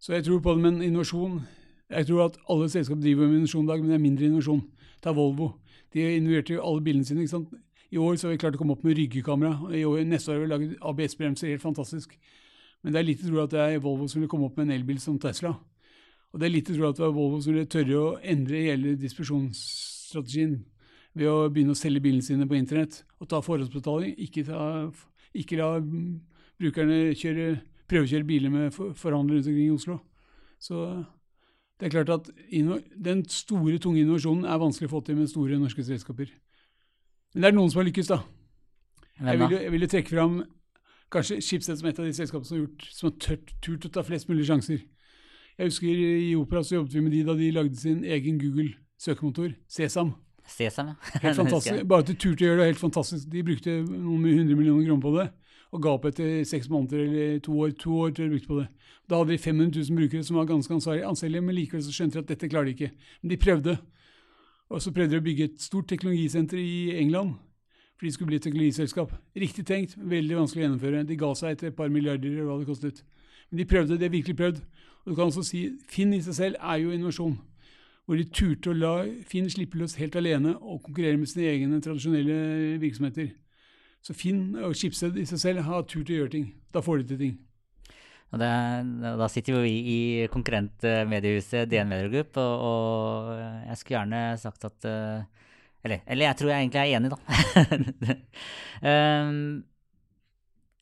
Så 0.00 0.16
jeg 0.16 0.24
tror 0.24 0.40
på 0.40 0.54
det 0.56 0.64
med 0.64 0.72
en 0.72 0.82
innovasjon. 0.88 1.40
Jeg 1.90 2.06
tror 2.08 2.24
at 2.24 2.38
alle 2.50 2.68
selskap 2.72 2.98
driver 2.98 3.28
med 3.28 3.42
innovasjon 3.42 3.64
i 3.64 3.70
dag, 3.70 3.80
men 3.80 3.92
det 3.92 3.98
er 3.98 4.04
mindre 4.08 4.26
innovasjon. 4.26 4.62
Ta 5.04 5.12
Volvo. 5.12 5.52
De 5.92 6.06
innoverte 6.16 6.56
jo 6.56 6.64
alle 6.64 6.82
bilene 6.82 7.04
sine. 7.04 7.20
ikke 7.20 7.36
sant? 7.36 7.54
I 7.90 7.98
år 7.98 8.16
så 8.16 8.28
har 8.28 8.34
vi 8.34 8.40
klart 8.40 8.56
å 8.56 8.62
komme 8.62 8.72
opp 8.72 8.84
med 8.86 8.96
ryggekamera. 8.96 9.70
I 9.74 9.84
år, 9.84 10.04
neste 10.08 10.30
år 10.30 10.38
har 10.38 10.42
vi 10.42 10.50
laget 10.52 10.84
ABS-bremser. 10.92 11.52
Helt 11.52 11.62
fantastisk. 11.62 12.14
Men 12.82 12.94
det 12.94 13.00
er 13.00 13.08
lite 13.10 13.26
tro 13.26 13.42
at 13.42 13.52
det 13.52 13.60
er 13.60 13.82
Volvo 13.82 14.06
som 14.08 14.22
vil 14.22 14.30
komme 14.30 14.48
opp 14.48 14.56
med 14.56 14.68
en 14.68 14.78
elbil 14.78 15.00
som 15.02 15.18
Tesla. 15.20 15.52
Og 16.30 16.40
det 16.40 16.46
er 16.46 16.54
lite 16.54 16.74
tro 16.76 16.88
at 16.88 16.98
det 16.98 17.04
var 17.04 17.14
Volvo 17.14 17.40
som 17.42 17.54
ville 17.54 17.70
tørre 17.70 17.96
å 17.98 18.10
endre 18.22 18.62
hele 18.68 18.94
distribusjonsstrategien 18.98 20.60
ved 21.18 21.26
å 21.26 21.48
begynne 21.50 21.74
å 21.74 21.78
selge 21.78 22.02
bilene 22.04 22.22
sine 22.22 22.46
på 22.46 22.58
internett 22.58 23.00
og 23.18 23.30
ta 23.32 23.40
forhåndsbetaling. 23.42 24.14
Ikke, 24.22 24.44
ta, 24.46 24.90
ikke 25.34 25.58
la 25.58 25.72
brukerne 26.60 27.16
kjøre, 27.18 27.48
prøvekjøre 27.90 28.28
biler 28.28 28.54
med 28.54 28.76
forhandlere 28.76 29.40
rundt 29.40 29.50
omkring 29.50 29.66
i 29.66 29.74
Oslo. 29.74 29.98
Så 30.62 30.84
det 31.80 31.88
er 31.88 31.94
klart 31.96 32.12
at 32.14 32.30
den 32.94 33.24
store, 33.32 33.80
tunge 33.82 34.04
innovasjonen 34.04 34.46
er 34.46 34.60
vanskelig 34.60 34.90
å 34.90 34.94
få 34.94 35.02
til 35.06 35.18
med 35.18 35.32
store 35.32 35.58
norske 35.58 35.82
selskaper. 35.86 36.30
Men 37.34 37.42
det 37.42 37.50
er 37.50 37.56
noen 37.56 37.72
som 37.72 37.80
har 37.80 37.88
lykkes, 37.88 38.10
da. 38.10 38.20
Jeg 39.20 39.40
vil, 39.40 39.54
jeg 39.56 39.72
vil 39.74 39.88
trekke 39.90 40.12
fram 40.14 40.40
kanskje 41.12 41.40
Schibsted 41.42 41.80
som 41.80 41.88
et 41.90 41.98
av 41.98 42.06
de 42.06 42.14
selskapene 42.16 42.46
som 42.46 42.56
har, 42.56 42.62
gjort, 42.66 42.86
som 42.94 43.08
har 43.08 43.16
tørt, 43.24 43.52
turt 43.64 43.86
å 43.88 43.92
ta 43.96 44.04
flest 44.06 44.30
mulig 44.30 44.46
sjanser. 44.48 44.84
Jeg 45.60 45.68
husker 45.68 45.88
I 45.92 46.34
Opera 46.40 46.62
så 46.64 46.78
jobbet 46.78 46.94
vi 46.94 47.00
med 47.04 47.12
de 47.12 47.18
da 47.26 47.34
de 47.36 47.50
lagde 47.52 47.76
sin 47.76 47.98
egen 48.04 48.38
Google-søkemotor, 48.40 49.50
Sesam. 49.68 50.14
Sesam, 50.48 50.94
ja. 50.94 50.94
helt 51.20 51.36
fantastisk. 51.42 51.82
Bare 51.88 52.00
at 52.00 52.08
de 52.08 52.16
turte 52.16 52.46
å 52.46 52.48
gjøre 52.48 52.62
det 52.62 52.68
helt 52.70 52.80
fantastisk. 52.80 53.28
De 53.28 53.42
brukte 53.44 53.74
noen 53.84 54.24
hundre 54.24 54.56
millioner 54.56 54.86
kroner 54.86 55.04
på 55.04 55.12
det, 55.18 55.26
og 55.70 55.82
ga 55.84 55.92
opp 55.98 56.08
etter 56.08 56.40
seks 56.48 56.70
måneder 56.72 57.04
eller 57.04 57.44
to 57.44 57.58
år. 57.60 57.76
To 57.84 57.98
år 58.06 58.16
tror 58.16 58.24
jeg 58.24 58.32
brukte 58.38 58.52
på 58.54 58.58
det. 58.62 58.66
Da 59.04 59.20
hadde 59.20 59.34
de 59.34 59.38
500 59.44 59.84
000 59.90 60.00
brukere 60.00 60.24
som 60.24 60.40
var 60.40 60.48
ganske 60.48 60.80
anselige, 61.10 61.44
men 61.44 61.58
likevel 61.58 61.84
så 61.84 61.92
skjønte 61.92 62.16
de 62.16 62.24
at 62.24 62.32
dette 62.32 62.48
klarer 62.48 62.70
de 62.70 62.76
ikke. 62.78 62.90
Men 63.20 63.34
de 63.34 63.40
prøvde. 63.44 63.76
Og 64.70 64.80
så 64.80 64.96
prøvde 64.96 65.12
de 65.12 65.20
å 65.20 65.28
bygge 65.28 65.50
et 65.50 65.60
stort 65.60 65.92
teknologisenter 65.92 66.62
i 66.62 66.96
England 67.04 67.36
for 68.00 68.08
de 68.08 68.12
skulle 68.14 68.30
bli 68.30 68.38
et 68.40 68.44
teknologiselskap. 68.48 69.10
Riktig 69.36 69.66
tenkt, 69.68 69.98
veldig 70.00 70.38
vanskelig 70.38 70.62
å 70.62 70.64
gjennomføre. 70.64 71.02
De 71.04 71.16
ga 71.20 71.34
seg 71.36 71.52
etter 71.52 71.68
et 71.68 71.76
par 71.76 71.90
milliarder 71.92 72.30
eller 72.32 72.46
hva 72.48 72.54
det 72.56 72.68
kostet. 72.70 73.02
Men 73.50 73.60
de 73.60 73.66
prøvde, 73.68 73.98
de 74.00 74.06
har 74.06 74.14
virkelig 74.14 74.36
prøvd. 74.38 74.62
Og 75.04 75.12
du 75.12 75.14
kan 75.16 75.30
også 75.30 75.44
si 75.46 75.64
Finn 75.88 76.12
i 76.14 76.22
seg 76.24 76.36
selv 76.36 76.60
er 76.60 76.80
jo 76.82 76.94
innovasjon. 76.94 77.38
Hvor 78.04 78.18
de 78.18 78.26
turte 78.34 78.72
å 78.72 78.76
la 78.76 78.94
Finn 79.28 79.50
slippe 79.52 79.78
løs 79.78 79.98
helt 80.00 80.16
alene 80.18 80.56
og 80.58 80.82
konkurrere 80.86 81.18
med 81.20 81.30
sine 81.30 81.50
egne 81.52 81.82
tradisjonelle 81.84 82.80
virksomheter. 82.82 83.30
Så 84.02 84.16
Finn 84.16 84.56
og 84.58 84.74
Schibsted 84.76 85.18
i 85.20 85.26
seg 85.28 85.42
selv 85.42 85.64
har 85.68 85.86
turt 85.88 86.10
å 86.10 86.18
gjøre 86.18 86.34
ting. 86.34 86.50
Da 86.74 86.82
får 86.84 87.02
de 87.02 87.08
til 87.10 87.22
ting. 87.24 87.38
Det, 88.30 88.48
da 89.18 89.26
sitter 89.26 89.56
jo 89.56 89.62
vi 89.64 89.72
i 89.90 90.00
konkurrentmediehuset 90.30 91.66
DN 91.70 91.88
Media 91.90 92.10
Group, 92.12 92.36
og, 92.38 92.60
og, 92.62 93.30
jeg 93.66 93.80
skulle 93.80 93.96
gjerne 93.96 94.20
sagt 94.38 94.66
at 94.68 94.86
uh, 94.86 95.24
eller, 95.82 96.04
eller, 96.06 96.26
jeg 96.28 96.38
tror 96.38 96.52
jeg 96.52 96.62
egentlig 96.62 96.80
er 96.80 96.92
enig, 96.94 97.10
da. 97.10 97.18
um, 98.86 99.40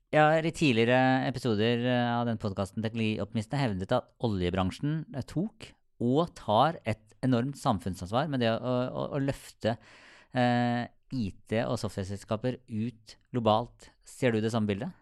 jeg 0.08 0.24
har 0.24 0.46
i 0.46 0.52
tidligere 0.56 1.00
episoder 1.28 1.82
eh, 1.84 2.12
av 2.14 2.24
den 2.28 2.38
podkasten 2.40 2.84
Teknologioptimistene 2.84 3.60
hevdet 3.60 3.92
at 3.92 4.06
oljebransjen 4.24 5.02
eh, 5.12 5.24
tok 5.28 5.68
og 6.00 6.30
tar 6.38 6.78
et 6.88 7.02
enormt 7.26 7.58
samfunnsansvar 7.60 8.30
med 8.32 8.40
det 8.40 8.54
å, 8.54 8.56
å, 8.88 9.02
å 9.18 9.20
løfte 9.20 9.74
eh, 10.32 10.86
IT- 11.12 11.58
og 11.66 11.76
software-selskaper 11.82 12.56
ut 12.68 13.18
globalt. 13.34 13.90
Ser 14.06 14.32
du 14.32 14.40
det 14.40 14.52
samme 14.54 14.70
bildet? 14.70 14.94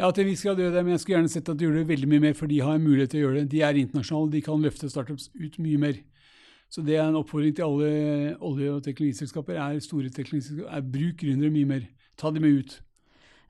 Ja, 0.00 0.08
til 0.08 0.24
en 0.24 0.30
viss 0.30 0.44
grad 0.46 0.62
gjør 0.62 0.72
det, 0.72 0.84
men 0.86 0.94
jeg 0.94 1.02
skulle 1.02 1.18
gjerne 1.18 1.32
sett 1.34 1.50
at 1.52 1.58
de 1.60 1.66
gjør 1.66 1.76
det 1.82 1.90
veldig 1.90 2.08
mye 2.14 2.24
mer, 2.24 2.38
for 2.38 2.48
de 2.48 2.62
har 2.64 2.80
mulighet 2.80 3.12
til 3.12 3.20
å 3.20 3.26
gjøre 3.26 3.42
det. 3.42 3.50
De 3.52 3.60
er 3.66 3.82
internasjonale, 3.82 4.32
de 4.32 4.42
kan 4.46 4.64
løfte 4.64 4.88
startups 4.90 5.28
ut 5.36 5.60
mye 5.62 5.82
mer. 5.82 6.00
Så 6.72 6.80
det 6.86 6.96
er 6.96 7.04
en 7.04 7.18
oppfordring 7.20 7.52
til 7.58 7.68
alle 7.68 7.92
olje- 8.40 8.72
og 8.72 8.80
teknologiselskaper. 8.86 9.60
Er 9.60 9.84
store 9.84 10.08
teknologiselskaper, 10.08 10.72
er 10.72 10.90
Bruk 10.96 11.20
gründere 11.20 11.52
mye 11.52 11.68
mer. 11.74 11.86
Ta 12.16 12.32
dem 12.32 12.46
med 12.46 12.62
ut. 12.62 12.78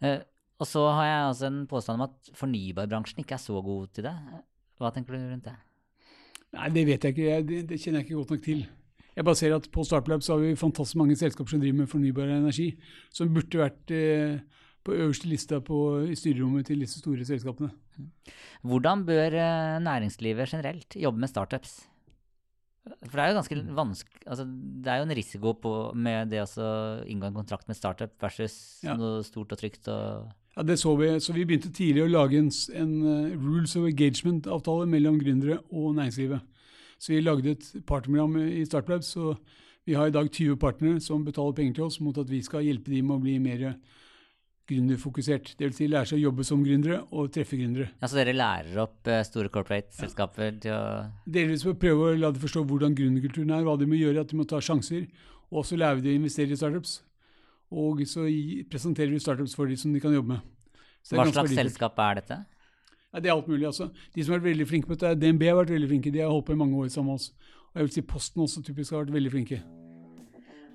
Eh, 0.02 0.18
og 0.62 0.68
så 0.68 0.84
har 0.94 1.08
jeg 1.08 1.20
altså 1.26 1.48
en 1.48 1.60
påstand 1.70 1.98
om 1.98 2.06
at 2.06 2.32
fornybarbransjen 2.38 3.24
ikke 3.24 3.34
er 3.34 3.42
så 3.42 3.58
god 3.64 3.90
til 3.96 4.06
det. 4.06 4.14
Hva 4.78 4.92
tenker 4.94 5.16
du 5.16 5.24
rundt 5.24 5.48
det? 5.48 5.56
Nei, 6.54 6.68
Det 6.70 6.86
vet 6.86 7.04
jeg 7.04 7.16
ikke. 7.16 7.42
Det, 7.48 7.60
det 7.70 7.80
kjenner 7.80 8.02
jeg 8.02 8.08
ikke 8.08 8.20
godt 8.20 8.34
nok 8.36 8.46
til. 8.46 8.64
Jeg 9.12 9.26
bare 9.28 9.36
ser 9.36 9.54
at 9.56 9.68
På 9.72 9.84
Startlab 9.84 10.24
så 10.24 10.36
har 10.36 10.44
vi 10.44 10.56
fantastisk 10.56 11.00
mange 11.00 11.16
selskaper 11.18 11.50
som 11.50 11.60
driver 11.60 11.82
med 11.82 11.90
fornybar 11.90 12.30
energi, 12.32 12.70
som 13.12 13.32
burde 13.34 13.60
vært 13.60 13.92
eh, 13.92 14.38
på 14.82 14.96
øverste 14.96 15.28
lista 15.28 15.60
på, 15.62 15.78
i 16.08 16.16
styrerommet 16.18 16.66
til 16.66 16.82
disse 16.82 17.02
store 17.02 17.26
selskapene. 17.28 17.70
Hvordan 18.64 19.04
bør 19.06 19.36
eh, 19.36 19.80
næringslivet 19.84 20.54
generelt 20.54 20.96
jobbe 20.96 21.20
med 21.20 21.28
startups? 21.28 21.80
For 22.82 23.14
det 23.14 23.22
er 23.22 23.30
jo 23.30 23.36
ganske 23.38 23.56
vanskelig 23.78 24.24
altså, 24.26 24.44
Det 24.82 24.90
er 24.90 24.96
jo 24.98 25.04
en 25.06 25.14
risiko 25.14 25.52
på, 25.54 25.72
med 25.94 26.32
det 26.32 26.40
å 26.42 26.70
inngå 27.06 27.28
en 27.28 27.36
kontrakt 27.36 27.68
med 27.70 27.78
startup 27.78 28.16
versus 28.22 28.56
ja. 28.82 28.96
noe 28.98 29.20
stort 29.26 29.54
og 29.54 29.60
trygt. 29.60 29.86
Og 29.92 30.32
ja, 30.56 30.64
det 30.68 30.78
så 30.80 30.94
vi. 31.00 31.08
Så 31.20 31.32
vi 31.36 31.46
begynte 31.48 31.72
tidlig 31.72 32.04
å 32.04 32.10
lage 32.12 32.38
en, 32.40 32.50
en 32.76 32.92
uh, 33.06 33.34
rules 33.40 33.76
of 33.78 33.88
engagement-avtale 33.88 34.88
mellom 34.90 35.18
gründere 35.22 35.60
og 35.70 35.94
næringslivet. 35.96 36.44
Så 37.02 37.14
vi 37.14 37.22
lagde 37.22 37.56
et 37.56 37.66
partnerprogram 37.88 38.36
i 38.44 38.64
Startlab. 38.68 39.02
Så 39.06 39.34
vi 39.88 39.96
har 39.98 40.06
i 40.06 40.14
dag 40.14 40.28
20 40.30 40.60
partnere 40.62 41.00
som 41.02 41.24
betaler 41.26 41.56
penger 41.56 41.80
til 41.80 41.88
oss 41.88 41.98
mot 42.00 42.18
at 42.20 42.30
vi 42.30 42.42
skal 42.44 42.62
hjelpe 42.66 42.92
dem 42.92 43.08
med 43.08 43.16
å 43.16 43.24
bli 43.24 43.38
mer 43.42 43.64
gründerfokusert. 44.70 45.54
Dvs. 45.58 45.76
Si 45.78 45.88
lære 45.90 46.08
seg 46.10 46.20
å 46.20 46.26
jobbe 46.28 46.46
som 46.46 46.62
gründere 46.64 47.00
og 47.10 47.32
treffe 47.34 47.58
gründere. 47.58 47.88
Ja, 48.00 48.08
Så 48.08 48.20
dere 48.20 48.36
lærer 48.36 48.82
opp 48.84 49.10
eh, 49.10 49.24
store 49.26 49.50
corporate-selskaper 49.52 50.58
til 50.62 50.76
å 50.76 50.82
Delvis 51.26 51.64
ved 51.66 51.74
å 51.74 51.80
prøve 51.82 52.10
å 52.10 52.18
la 52.18 52.30
dem 52.30 52.44
forstå 52.44 52.64
hvordan 52.68 52.96
gründerkulturen 52.98 53.54
er, 53.56 53.64
hva 53.66 53.76
de 53.80 53.88
må 53.90 53.98
gjøre, 53.98 54.22
at 54.22 54.32
de 54.32 54.38
må 54.38 54.46
ta 54.48 54.60
sjanser. 54.62 55.08
Og 55.50 55.64
også 55.64 55.80
lærer 55.80 56.04
dem 56.04 56.14
å 56.14 56.22
investere 56.22 56.54
i 56.54 56.60
startups. 56.60 57.00
Og 57.72 58.02
så 58.08 58.26
presenterer 58.68 59.14
vi 59.14 59.20
startups 59.22 59.56
for 59.56 59.70
de 59.70 59.76
som 59.80 59.92
de 59.94 60.00
kan 60.02 60.12
jobbe 60.12 60.34
med. 60.36 60.40
Så 61.02 61.16
Hva 61.16 61.24
slags 61.24 61.36
verdifullt. 61.36 61.58
selskap 61.58 61.98
er 62.04 62.20
dette? 62.20 62.36
Ja, 63.12 63.20
det 63.20 63.28
er 63.30 63.34
alt 63.34 63.48
mulig. 63.48 63.66
altså. 63.66 63.90
De 64.14 64.24
som 64.24 64.32
har 64.34 64.40
vært 64.40 64.52
veldig 64.52 64.68
flinke 64.68 64.88
på 64.88 64.96
dette, 64.96 65.18
DNB 65.20 65.42
har 65.48 65.56
vært 65.64 65.72
veldig 65.74 65.88
flinke. 65.88 66.12
De 66.12 66.20
har 66.20 66.30
holdt 66.30 66.46
på 66.46 66.52
i 66.52 66.60
mange 66.60 66.76
år 66.76 66.88
sammen 66.92 67.12
med 67.12 67.20
oss. 67.20 67.32
Og 67.72 67.80
jeg 67.80 67.88
vil 67.88 67.94
si 67.96 68.02
Posten 68.02 68.42
også 68.44 68.62
typisk 68.64 68.92
har 68.92 69.04
vært 69.04 69.16
veldig 69.16 69.32
flinke. 69.32 69.62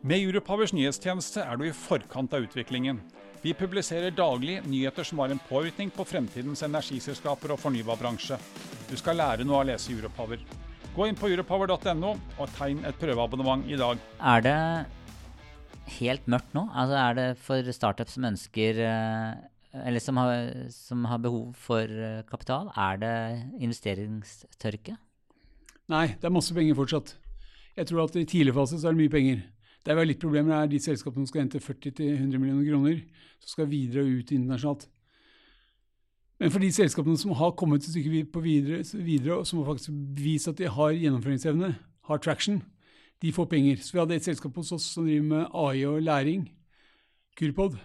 Med 0.04 0.22
Europowers 0.22 0.74
nyhetstjeneste 0.74 1.42
er 1.42 1.58
du 1.58 1.66
i 1.66 1.74
forkant 1.74 2.34
av 2.34 2.46
utviklingen. 2.46 3.00
Vi 3.42 3.54
publiserer 3.54 4.14
daglig 4.14 4.60
nyheter 4.66 5.06
som 5.06 5.20
har 5.20 5.30
en 5.34 5.42
påvirkning 5.50 5.92
på 5.94 6.06
fremtidens 6.06 6.64
energiselskaper 6.66 7.54
og 7.54 7.60
fornybarbransje. 7.62 8.38
Du 8.90 8.96
skal 8.98 9.18
lære 9.22 9.46
noe 9.46 9.62
av 9.62 9.66
å 9.66 9.70
lese 9.72 9.94
Europower. 9.94 10.42
Gå 10.96 11.08
inn 11.08 11.18
på 11.18 11.30
europower.no 11.30 12.14
og 12.42 12.54
tegn 12.58 12.84
et 12.86 12.98
prøveabonnement 12.98 13.66
i 13.70 13.78
dag. 13.78 13.98
Er 14.18 14.42
det 14.42 14.58
helt 15.98 16.28
mørkt 16.30 16.56
nå? 16.58 16.68
Altså 16.76 16.98
Er 17.02 17.18
det 17.18 17.28
for 17.42 17.72
startups 17.74 18.18
som 18.18 18.28
ønsker 18.30 18.82
eh, 18.84 19.84
Eller 19.86 20.04
som 20.04 20.18
har, 20.22 20.70
som 20.74 21.06
har 21.06 21.22
behov 21.24 21.54
for 21.58 21.84
eh, 21.84 22.24
kapital, 22.30 22.72
er 22.76 23.02
det 23.02 23.16
investeringstørke? 23.62 24.98
Nei, 25.88 26.08
det 26.20 26.28
er 26.28 26.34
masse 26.34 26.56
penger 26.56 26.76
fortsatt. 26.76 27.14
Jeg 27.78 27.88
tror 27.88 28.08
at 28.08 28.16
i 28.20 28.26
tidlig 28.28 28.56
fase 28.56 28.80
så 28.80 28.90
er 28.90 28.96
det 28.96 29.04
mye 29.06 29.14
penger. 29.14 29.44
Det 29.86 29.94
er 29.94 30.00
har 30.02 30.08
litt 30.10 30.20
problemer, 30.20 30.52
er 30.52 30.68
de 30.68 30.80
selskapene 30.84 31.24
som 31.24 31.32
skal 31.32 31.46
hente 31.46 31.62
40-100 31.64 32.42
millioner 32.42 32.66
kroner, 32.68 32.98
som 33.40 33.54
skal 33.54 33.70
videre 33.72 34.04
og 34.04 34.18
ut 34.20 34.34
internasjonalt. 34.36 34.88
Men 36.42 36.52
for 36.54 36.62
de 36.62 36.72
selskapene 36.74 37.18
som 37.18 37.32
har 37.40 37.54
kommet 37.58 37.86
et 37.86 37.94
stykke 37.94 38.42
videre, 38.44 38.82
videre, 38.94 39.38
og 39.38 39.48
som 39.48 39.62
har 39.62 39.72
faktisk 39.72 39.94
vist 40.20 40.50
at 40.52 40.60
de 40.60 40.68
har 40.70 40.92
gjennomføringsevne, 40.98 41.72
har 42.10 42.22
traction, 42.24 42.60
de 43.22 43.32
får 43.34 43.48
penger. 43.50 43.78
Så 43.82 43.94
vi 43.96 44.00
hadde 44.00 44.16
et 44.16 44.24
selskap 44.28 44.56
hos 44.56 44.72
oss 44.72 44.86
som 44.94 45.06
driver 45.08 45.26
med 45.32 45.48
AI 45.54 45.84
og 45.90 46.02
læring, 46.06 46.50
Kurpod. 47.38 47.78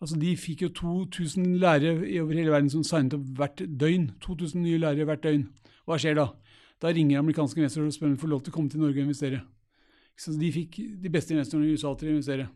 Altså 0.00 0.16
De 0.20 0.36
fikk 0.36 0.62
jo 0.62 0.68
2000 0.68 1.56
lærere 1.62 2.06
i 2.10 2.18
over 2.20 2.34
hele 2.34 2.50
verden 2.52 2.70
som 2.70 2.82
signet 2.84 3.14
opp 3.16 3.24
hvert 3.38 3.62
døgn. 3.80 4.10
2000 4.20 4.60
nye 4.62 4.78
lærere 4.82 5.04
hvert 5.08 5.22
døgn. 5.24 5.46
Hva 5.86 5.96
skjer 5.98 6.14
da? 6.18 6.26
Da 6.82 6.90
ringer 6.92 7.18
amerikanske 7.22 7.58
investorer 7.62 7.86
og 7.88 7.94
spør 7.96 8.10
om 8.10 8.16
de 8.16 8.20
får 8.20 8.28
lov 8.34 8.42
til 8.44 8.52
å 8.52 8.56
komme 8.58 8.70
til 8.70 8.80
Norge 8.82 8.98
og 9.00 9.06
investere. 9.08 9.40
Så 10.18 10.34
de 10.38 10.50
fikk 10.52 10.76
de 11.02 11.10
beste 11.10 11.34
investorene 11.34 11.70
i 11.70 11.74
USA 11.78 11.94
til 11.98 12.10
å 12.10 12.14
investere. 12.18 12.48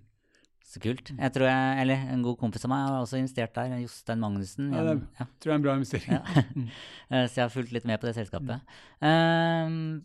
Så 0.69 0.83
kult. 0.85 1.15
Jeg 1.17 1.33
tror 1.33 1.47
jeg, 1.49 1.81
eller 1.81 1.95
En 2.13 2.23
god 2.23 2.37
kompis 2.39 2.65
av 2.67 2.71
meg 2.75 2.85
har 2.91 3.01
også 3.01 3.17
investert 3.23 3.55
der, 3.57 3.79
Jostein 3.81 4.21
Magnussen. 4.21 4.69
Ja, 4.75 4.83
det 4.85 4.91
er- 4.99 5.07
ja. 5.21 5.27
Tror 5.41 5.49
jeg 5.49 5.55
er 5.55 5.55
en 5.57 5.63
bra 5.63 5.75
investering. 5.79 6.13
Ja. 6.13 6.23
Eh, 7.11 7.25
Så 7.27 7.35
jeg 7.41 7.45
har 7.45 7.49
fulgt 7.55 7.73
litt 7.73 7.87
med 7.87 7.99
på 8.01 8.07
det 8.07 8.15
selskapet. 8.19 8.61
Ehm, 9.01 10.05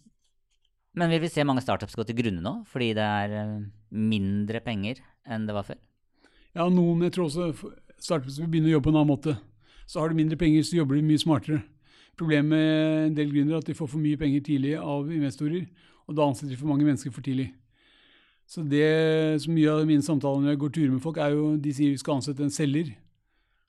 men 0.94 1.10
vil 1.10 1.24
vi 1.24 1.32
se 1.34 1.46
mange 1.48 1.64
startups 1.66 1.96
gå 1.98 2.06
til 2.06 2.18
grunne 2.20 2.44
nå, 2.44 2.54
fordi 2.70 2.92
det 2.98 3.06
er 3.06 3.36
eh, 3.40 3.56
mindre 3.90 4.62
penger 4.66 5.02
enn 5.26 5.48
det 5.48 5.56
var 5.56 5.66
før? 5.68 5.80
Ja, 6.54 6.68
noen 6.70 7.02
jeg 7.06 7.16
tror 7.16 7.30
også 7.30 7.72
startups 7.98 8.38
vil 8.42 8.52
begynne 8.52 8.70
å 8.70 8.76
jobbe 8.76 8.90
på 8.90 8.94
en 8.94 9.00
annen 9.02 9.14
måte. 9.14 9.38
Så 9.90 10.00
har 10.00 10.12
de 10.12 10.20
mindre 10.20 10.38
penger, 10.40 10.64
så 10.66 10.78
jobber 10.78 11.00
de 11.00 11.06
mye 11.08 11.22
smartere. 11.22 11.64
Problemet 12.20 12.50
med 12.52 13.08
en 13.08 13.18
del 13.18 13.32
gründere 13.32 13.58
er 13.58 13.64
at 13.64 13.70
de 13.72 13.76
får 13.78 13.90
for 13.90 14.02
mye 14.04 14.20
penger 14.22 14.44
tidlig 14.46 14.76
av 14.78 15.10
investorer, 15.10 15.66
og 16.06 16.18
da 16.18 16.28
ansetter 16.28 16.54
de 16.54 16.60
for 16.60 16.70
mange 16.70 16.86
mennesker 16.86 17.14
for 17.14 17.26
tidlig. 17.26 17.50
Så 18.46 18.62
det 18.68 19.42
så 19.42 19.52
mye 19.52 19.72
av 19.72 19.88
mine 19.88 20.04
samtaler 20.06 20.44
når 20.44 20.54
jeg 20.54 20.62
går 20.62 20.74
turer 20.76 20.92
med 20.94 21.02
folk, 21.02 21.18
er 21.18 21.34
jo 21.34 21.56
de 21.58 21.74
sier 21.74 21.94
vi 21.94 22.02
skal 22.02 22.20
ansette 22.20 22.44
en 22.44 22.54
selger. 22.54 22.92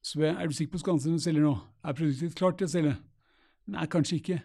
Så 0.05 0.21
er 0.21 0.45
du 0.45 0.53
sikker 0.53 0.75
på 0.75 0.77
at 0.77 0.83
du 0.83 0.85
skal 0.85 0.97
ansette 0.99 1.17
en 1.17 1.25
selger 1.25 1.47
nå? 1.47 1.55
Er 1.85 1.97
produktet 1.97 2.37
klart 2.37 2.59
til 2.61 2.69
å 2.69 2.75
selge? 2.75 2.97
Nei, 3.73 3.87
kanskje 3.89 4.19
ikke. 4.19 4.41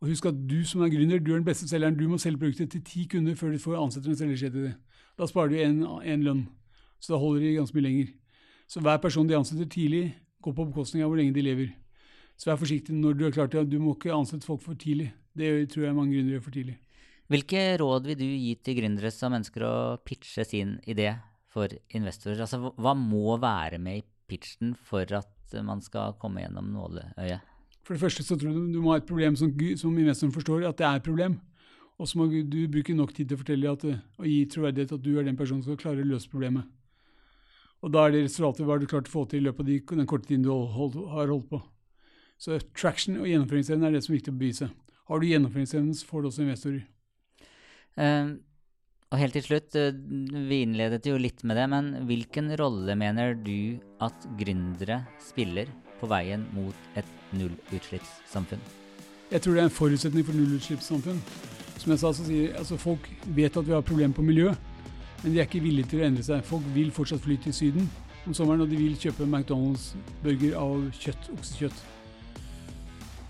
Og 0.00 0.10
husk 0.10 0.26
at 0.28 0.36
du 0.48 0.58
som 0.68 0.82
er 0.84 0.92
gründer, 0.92 1.18
du 1.18 1.32
er 1.32 1.40
den 1.40 1.46
beste 1.46 1.68
selgeren. 1.68 1.96
Du 1.96 2.04
må 2.08 2.18
selge 2.20 2.38
produktet 2.42 2.70
til 2.74 2.84
ti 2.84 3.06
kunder 3.08 3.34
før 3.34 3.54
du 3.54 3.58
får 3.58 3.78
ansette 3.80 4.12
en 4.12 4.18
selger 4.18 4.50
til 4.50 4.68
det. 4.68 4.74
Da 5.16 5.26
sparer 5.26 5.48
du 5.48 5.56
en 5.56 6.24
lønn. 6.24 6.46
Så 7.00 7.14
da 7.14 7.20
holder 7.20 7.46
de 7.46 7.56
ganske 7.56 7.76
mye 7.76 7.86
lenger. 7.86 8.12
Så 8.68 8.82
hver 8.84 9.00
person 9.00 9.28
de 9.28 9.36
ansetter 9.36 9.68
tidlig, 9.70 10.16
går 10.42 10.52
på 10.52 10.66
bekostning 10.68 11.04
av 11.04 11.10
hvor 11.10 11.20
lenge 11.20 11.34
de 11.34 11.44
lever. 11.44 11.70
Så 12.36 12.50
vær 12.50 12.60
forsiktig 12.60 12.94
når 12.94 13.16
du 13.16 13.24
er 13.26 13.32
klar 13.32 13.48
til 13.48 13.62
at 13.62 13.70
du 13.70 13.78
må 13.80 13.94
ikke 13.96 14.12
ansette 14.12 14.46
folk 14.46 14.60
for 14.64 14.76
tidlig. 14.78 15.08
Det 15.36 15.70
tror 15.72 15.86
jeg 15.86 15.96
mange 15.96 16.16
gründere 16.16 16.36
gjør 16.36 16.44
for 16.44 16.56
tidlig. 16.56 16.76
Hvilke 17.32 17.62
råd 17.80 18.06
vil 18.10 18.18
du 18.20 18.26
gi 18.26 18.52
til 18.62 18.76
gründere 18.78 19.10
som 19.10 19.34
ønsker 19.34 19.64
å 19.66 19.74
pitche 20.06 20.44
sin 20.46 20.76
idé 20.86 21.08
for 21.50 21.72
investorer? 21.96 22.44
Altså, 22.44 22.70
hva 22.76 22.92
må 22.94 23.38
være 23.42 23.80
med 23.82 24.02
i 24.02 24.06
pitchen 24.28 24.76
for 24.76 25.08
at 25.16 25.56
man 25.64 25.82
skal 25.82 26.14
komme 26.20 26.44
gjennom 26.44 26.68
nåløyet? 26.74 27.55
For 27.86 27.94
det 27.94 28.02
første 28.02 28.24
så 28.26 28.34
tror 28.34 28.50
du 28.50 28.72
du 28.74 28.80
må 28.82 28.90
ha 28.90 28.98
et 28.98 29.06
problem 29.06 29.36
som, 29.38 29.52
som 29.78 29.94
investoren 29.94 30.34
forstår 30.34 30.64
at 30.66 30.80
det 30.80 30.86
er 30.88 30.98
et 30.98 31.06
problem. 31.06 31.36
Og 31.96 32.08
så 32.10 32.18
må 32.18 32.26
du 32.28 32.64
bruke 32.68 32.96
nok 32.96 33.12
tid 33.14 33.30
til 33.30 33.38
å 33.38 33.40
fortelle 33.40 33.70
at, 33.72 33.84
eh, 33.88 34.00
og 34.18 34.26
gi 34.26 34.40
troverdighet 34.52 34.96
at 34.96 35.04
du 35.04 35.12
er 35.14 35.24
den 35.24 35.38
personen 35.38 35.62
som 35.62 35.72
skal 35.72 35.84
klare 35.84 36.02
å 36.02 36.08
løse 36.10 36.28
problemet. 36.32 36.66
Og 37.84 37.92
da 37.94 38.02
er 38.04 38.12
det 38.12 38.24
resultatet 38.24 38.66
hva 38.66 38.74
har 38.74 38.82
du 38.82 38.88
klart 38.90 39.08
å 39.08 39.14
få 39.14 39.22
til 39.30 39.44
i 39.44 39.46
løpet 39.46 39.62
av 39.62 39.70
de, 39.70 39.78
den 40.00 40.10
korte 40.10 40.28
tiden 40.28 40.44
du 40.44 40.50
hold, 40.50 40.98
har 41.12 41.30
holdt 41.30 41.48
på. 41.52 41.62
Så 42.42 42.58
traction 42.76 43.20
og 43.20 43.30
gjennomføringsevne 43.30 43.88
er 43.88 43.96
det 43.96 44.02
som 44.04 44.12
er 44.12 44.18
viktig 44.18 44.34
å 44.34 44.40
bevise. 44.42 44.68
Har 45.06 45.22
du 45.22 45.30
gjennomføringsevne, 45.30 45.94
så 45.96 46.10
får 46.10 46.24
du 46.24 46.28
også 46.32 46.44
investorer. 46.44 46.84
Uh, 47.96 48.34
og 49.14 49.20
helt 49.22 49.36
til 49.38 49.44
slutt, 49.46 49.76
eh, 49.78 49.94
vi 50.50 50.64
innledet 50.66 51.06
jo 51.06 51.14
litt 51.20 51.44
med 51.46 51.56
det, 51.56 51.68
men 51.70 51.92
hvilken 52.08 52.50
rolle 52.58 52.96
mener 52.98 53.36
du 53.38 53.78
at 54.02 54.26
gründere 54.36 55.04
spiller 55.22 55.70
på 56.00 56.08
veien 56.10 56.46
mot 56.54 56.98
et 56.98 57.08
nullutslippssamfunn? 57.32 58.62
Jeg 59.30 59.42
tror 59.42 59.56
det 59.56 59.62
er 59.62 59.68
en 59.70 59.78
forutsetning 59.80 60.26
for 60.26 60.38
nullutslippssamfunn. 60.38 61.20
Som 61.76 61.92
jeg 61.92 62.00
sa, 62.00 62.12
så 62.12 62.24
sier 62.26 62.56
altså 62.58 62.78
folk 62.80 63.08
vet 63.36 63.56
at 63.56 63.66
vi 63.66 63.74
har 63.74 63.84
problemer 63.84 64.14
på 64.14 64.24
miljø, 64.24 64.54
men 65.22 65.32
de 65.32 65.40
er 65.40 65.48
ikke 65.48 65.64
villige 65.64 65.90
til 65.90 66.02
å 66.02 66.06
endre 66.06 66.24
seg. 66.24 66.44
Folk 66.46 66.64
vil 66.74 66.92
fortsatt 66.94 67.24
fly 67.24 67.36
til 67.42 67.54
Syden 67.56 67.90
om 68.26 68.34
sommeren, 68.34 68.64
og 68.64 68.70
de 68.70 68.78
vil 68.78 68.96
kjøpe 69.00 69.26
McDonald's-burger 69.26 70.56
av 70.60 70.88
kjøtt, 70.96 71.30
oksekjøtt. 71.36 71.84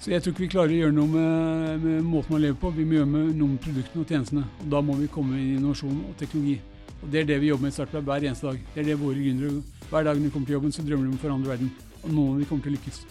Så 0.00 0.12
jeg 0.12 0.22
tror 0.22 0.34
ikke 0.34 0.44
vi 0.44 0.52
klarer 0.52 0.74
å 0.74 0.80
gjøre 0.84 0.94
noe 0.94 1.10
med, 1.10 1.82
med 1.82 2.04
måten 2.06 2.36
man 2.36 2.42
lever 2.44 2.58
på. 2.60 2.70
Vi 2.76 2.84
må 2.86 2.98
gjøre 2.98 3.08
noe 3.10 3.48
med 3.54 3.62
produktene 3.64 4.04
og 4.04 4.12
tjenestene. 4.12 4.44
Og 4.62 4.68
da 4.70 4.82
må 4.84 4.94
vi 5.00 5.08
komme 5.10 5.34
med 5.34 5.56
innovasjon 5.56 5.96
og 6.06 6.12
teknologi. 6.20 6.60
Og 7.00 7.08
Det 7.10 7.20
er 7.20 7.26
det 7.32 7.40
vi 7.42 7.50
jobber 7.50 7.66
med 7.66 7.74
i 7.74 7.76
Startup 7.76 8.04
hver 8.04 8.22
eneste 8.28 8.46
dag. 8.46 8.60
Det 8.74 8.82
er 8.82 8.86
det 8.90 9.00
våre 9.00 9.18
gründere 9.18 9.62
Hver 9.90 10.06
dag 10.06 10.16
når 10.16 10.28
de 10.28 10.30
kommer 10.34 10.46
til 10.46 10.56
jobben, 10.56 10.72
så 10.72 10.84
drømmer 10.86 11.06
de 11.06 11.10
om 11.12 11.18
å 11.18 11.22
forandre 11.24 11.52
verden. 11.54 11.72
Og 12.06 12.14
noen 12.14 12.36
av 12.36 12.40
de 12.40 12.48
kommer 12.48 12.66
til 12.66 12.72
å 12.72 12.76
lykkes. 12.78 13.02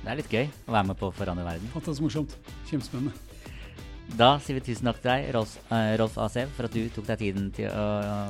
Det 0.00 0.08
er 0.08 0.20
litt 0.20 0.32
gøy 0.32 0.46
å 0.48 0.76
være 0.76 0.88
med 0.92 1.00
på 1.00 1.08
å 1.08 1.16
forandre 1.16 1.44
verden. 1.44 1.72
Fantastisk 1.72 2.04
morsomt. 2.04 2.36
Kjempespennende. 2.68 3.16
Da 4.18 4.34
sier 4.42 4.58
vi 4.58 4.62
tusen 4.66 4.88
takk 4.88 5.00
til 5.02 5.10
deg, 5.12 5.26
Rolf, 5.36 5.54
uh, 5.70 5.94
Rolf 6.00 6.16
Asev, 6.18 6.50
for 6.56 6.66
at 6.66 6.74
du 6.74 6.82
tok 6.92 7.06
deg 7.12 7.20
tiden 7.20 7.50
til 7.54 7.70
å 7.70 7.84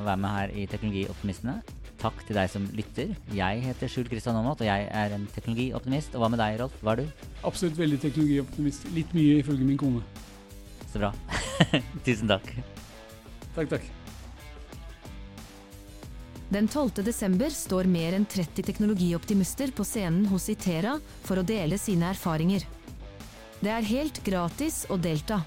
være 0.05 0.19
med 0.21 0.35
her 0.37 0.57
i 0.61 0.67
Teknologioptimistene. 0.71 1.61
Takk 2.01 2.23
til 2.29 2.39
deg 2.39 2.49
som 2.53 2.65
lytter. 2.77 3.13
Jeg 3.37 3.63
heter 3.65 3.91
Skjul 3.93 4.09
Kristian 4.09 4.39
Aamodt, 4.39 4.63
og 4.65 4.69
jeg 4.71 4.89
er 4.89 5.15
en 5.17 5.27
teknologioptimist. 5.35 6.17
Og 6.17 6.25
hva 6.25 6.31
med 6.33 6.41
deg, 6.41 6.57
Rolf? 6.63 6.81
Hva 6.81 6.97
er 6.97 7.03
du? 7.03 7.25
Absolutt 7.45 7.77
veldig 7.81 8.01
teknologioptimist. 8.07 8.89
Litt 8.97 9.13
mye 9.17 9.41
ifølge 9.45 9.69
min 9.69 9.81
kone. 9.81 10.05
Så 10.89 11.03
bra. 11.03 11.13
tusen 12.07 12.31
takk. 12.33 12.55
Takk, 13.53 13.77
takk. 13.77 13.91
Den 16.51 16.69
12. 16.69 16.91
desember 17.07 17.51
står 17.51 17.87
mer 17.87 18.17
enn 18.17 18.25
30 18.27 18.65
teknologioptimister 18.67 19.71
på 19.71 19.85
scenen 19.87 20.25
hos 20.33 20.49
Itera 20.51 20.97
for 21.23 21.39
å 21.39 21.47
dele 21.47 21.79
sine 21.79 22.09
erfaringer. 22.11 22.65
Det 23.61 23.71
er 23.71 23.87
helt 23.87 24.19
gratis 24.27 24.83
å 24.91 24.99
delta. 24.99 25.45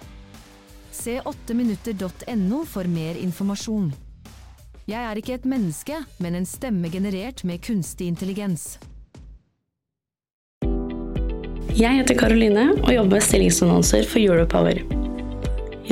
Se 0.96 1.18
8minutter.no 1.20 2.64
for 2.70 2.88
mer 2.88 3.20
informasjon. 3.20 3.92
Jeg 4.88 5.04
er 5.04 5.20
ikke 5.20 5.36
et 5.42 5.48
menneske, 5.48 6.00
men 6.24 6.40
en 6.40 6.48
stemme 6.48 6.88
generert 6.94 7.44
med 7.44 7.60
kunstig 7.68 8.08
intelligens. 8.08 8.78
Jeg 11.74 12.00
heter 12.00 12.16
Karoline 12.16 12.70
og 12.78 12.92
jobber 12.96 13.18
med 13.18 13.28
stillingsannonser 13.28 14.08
for 14.08 14.24
Europower. 14.24 15.03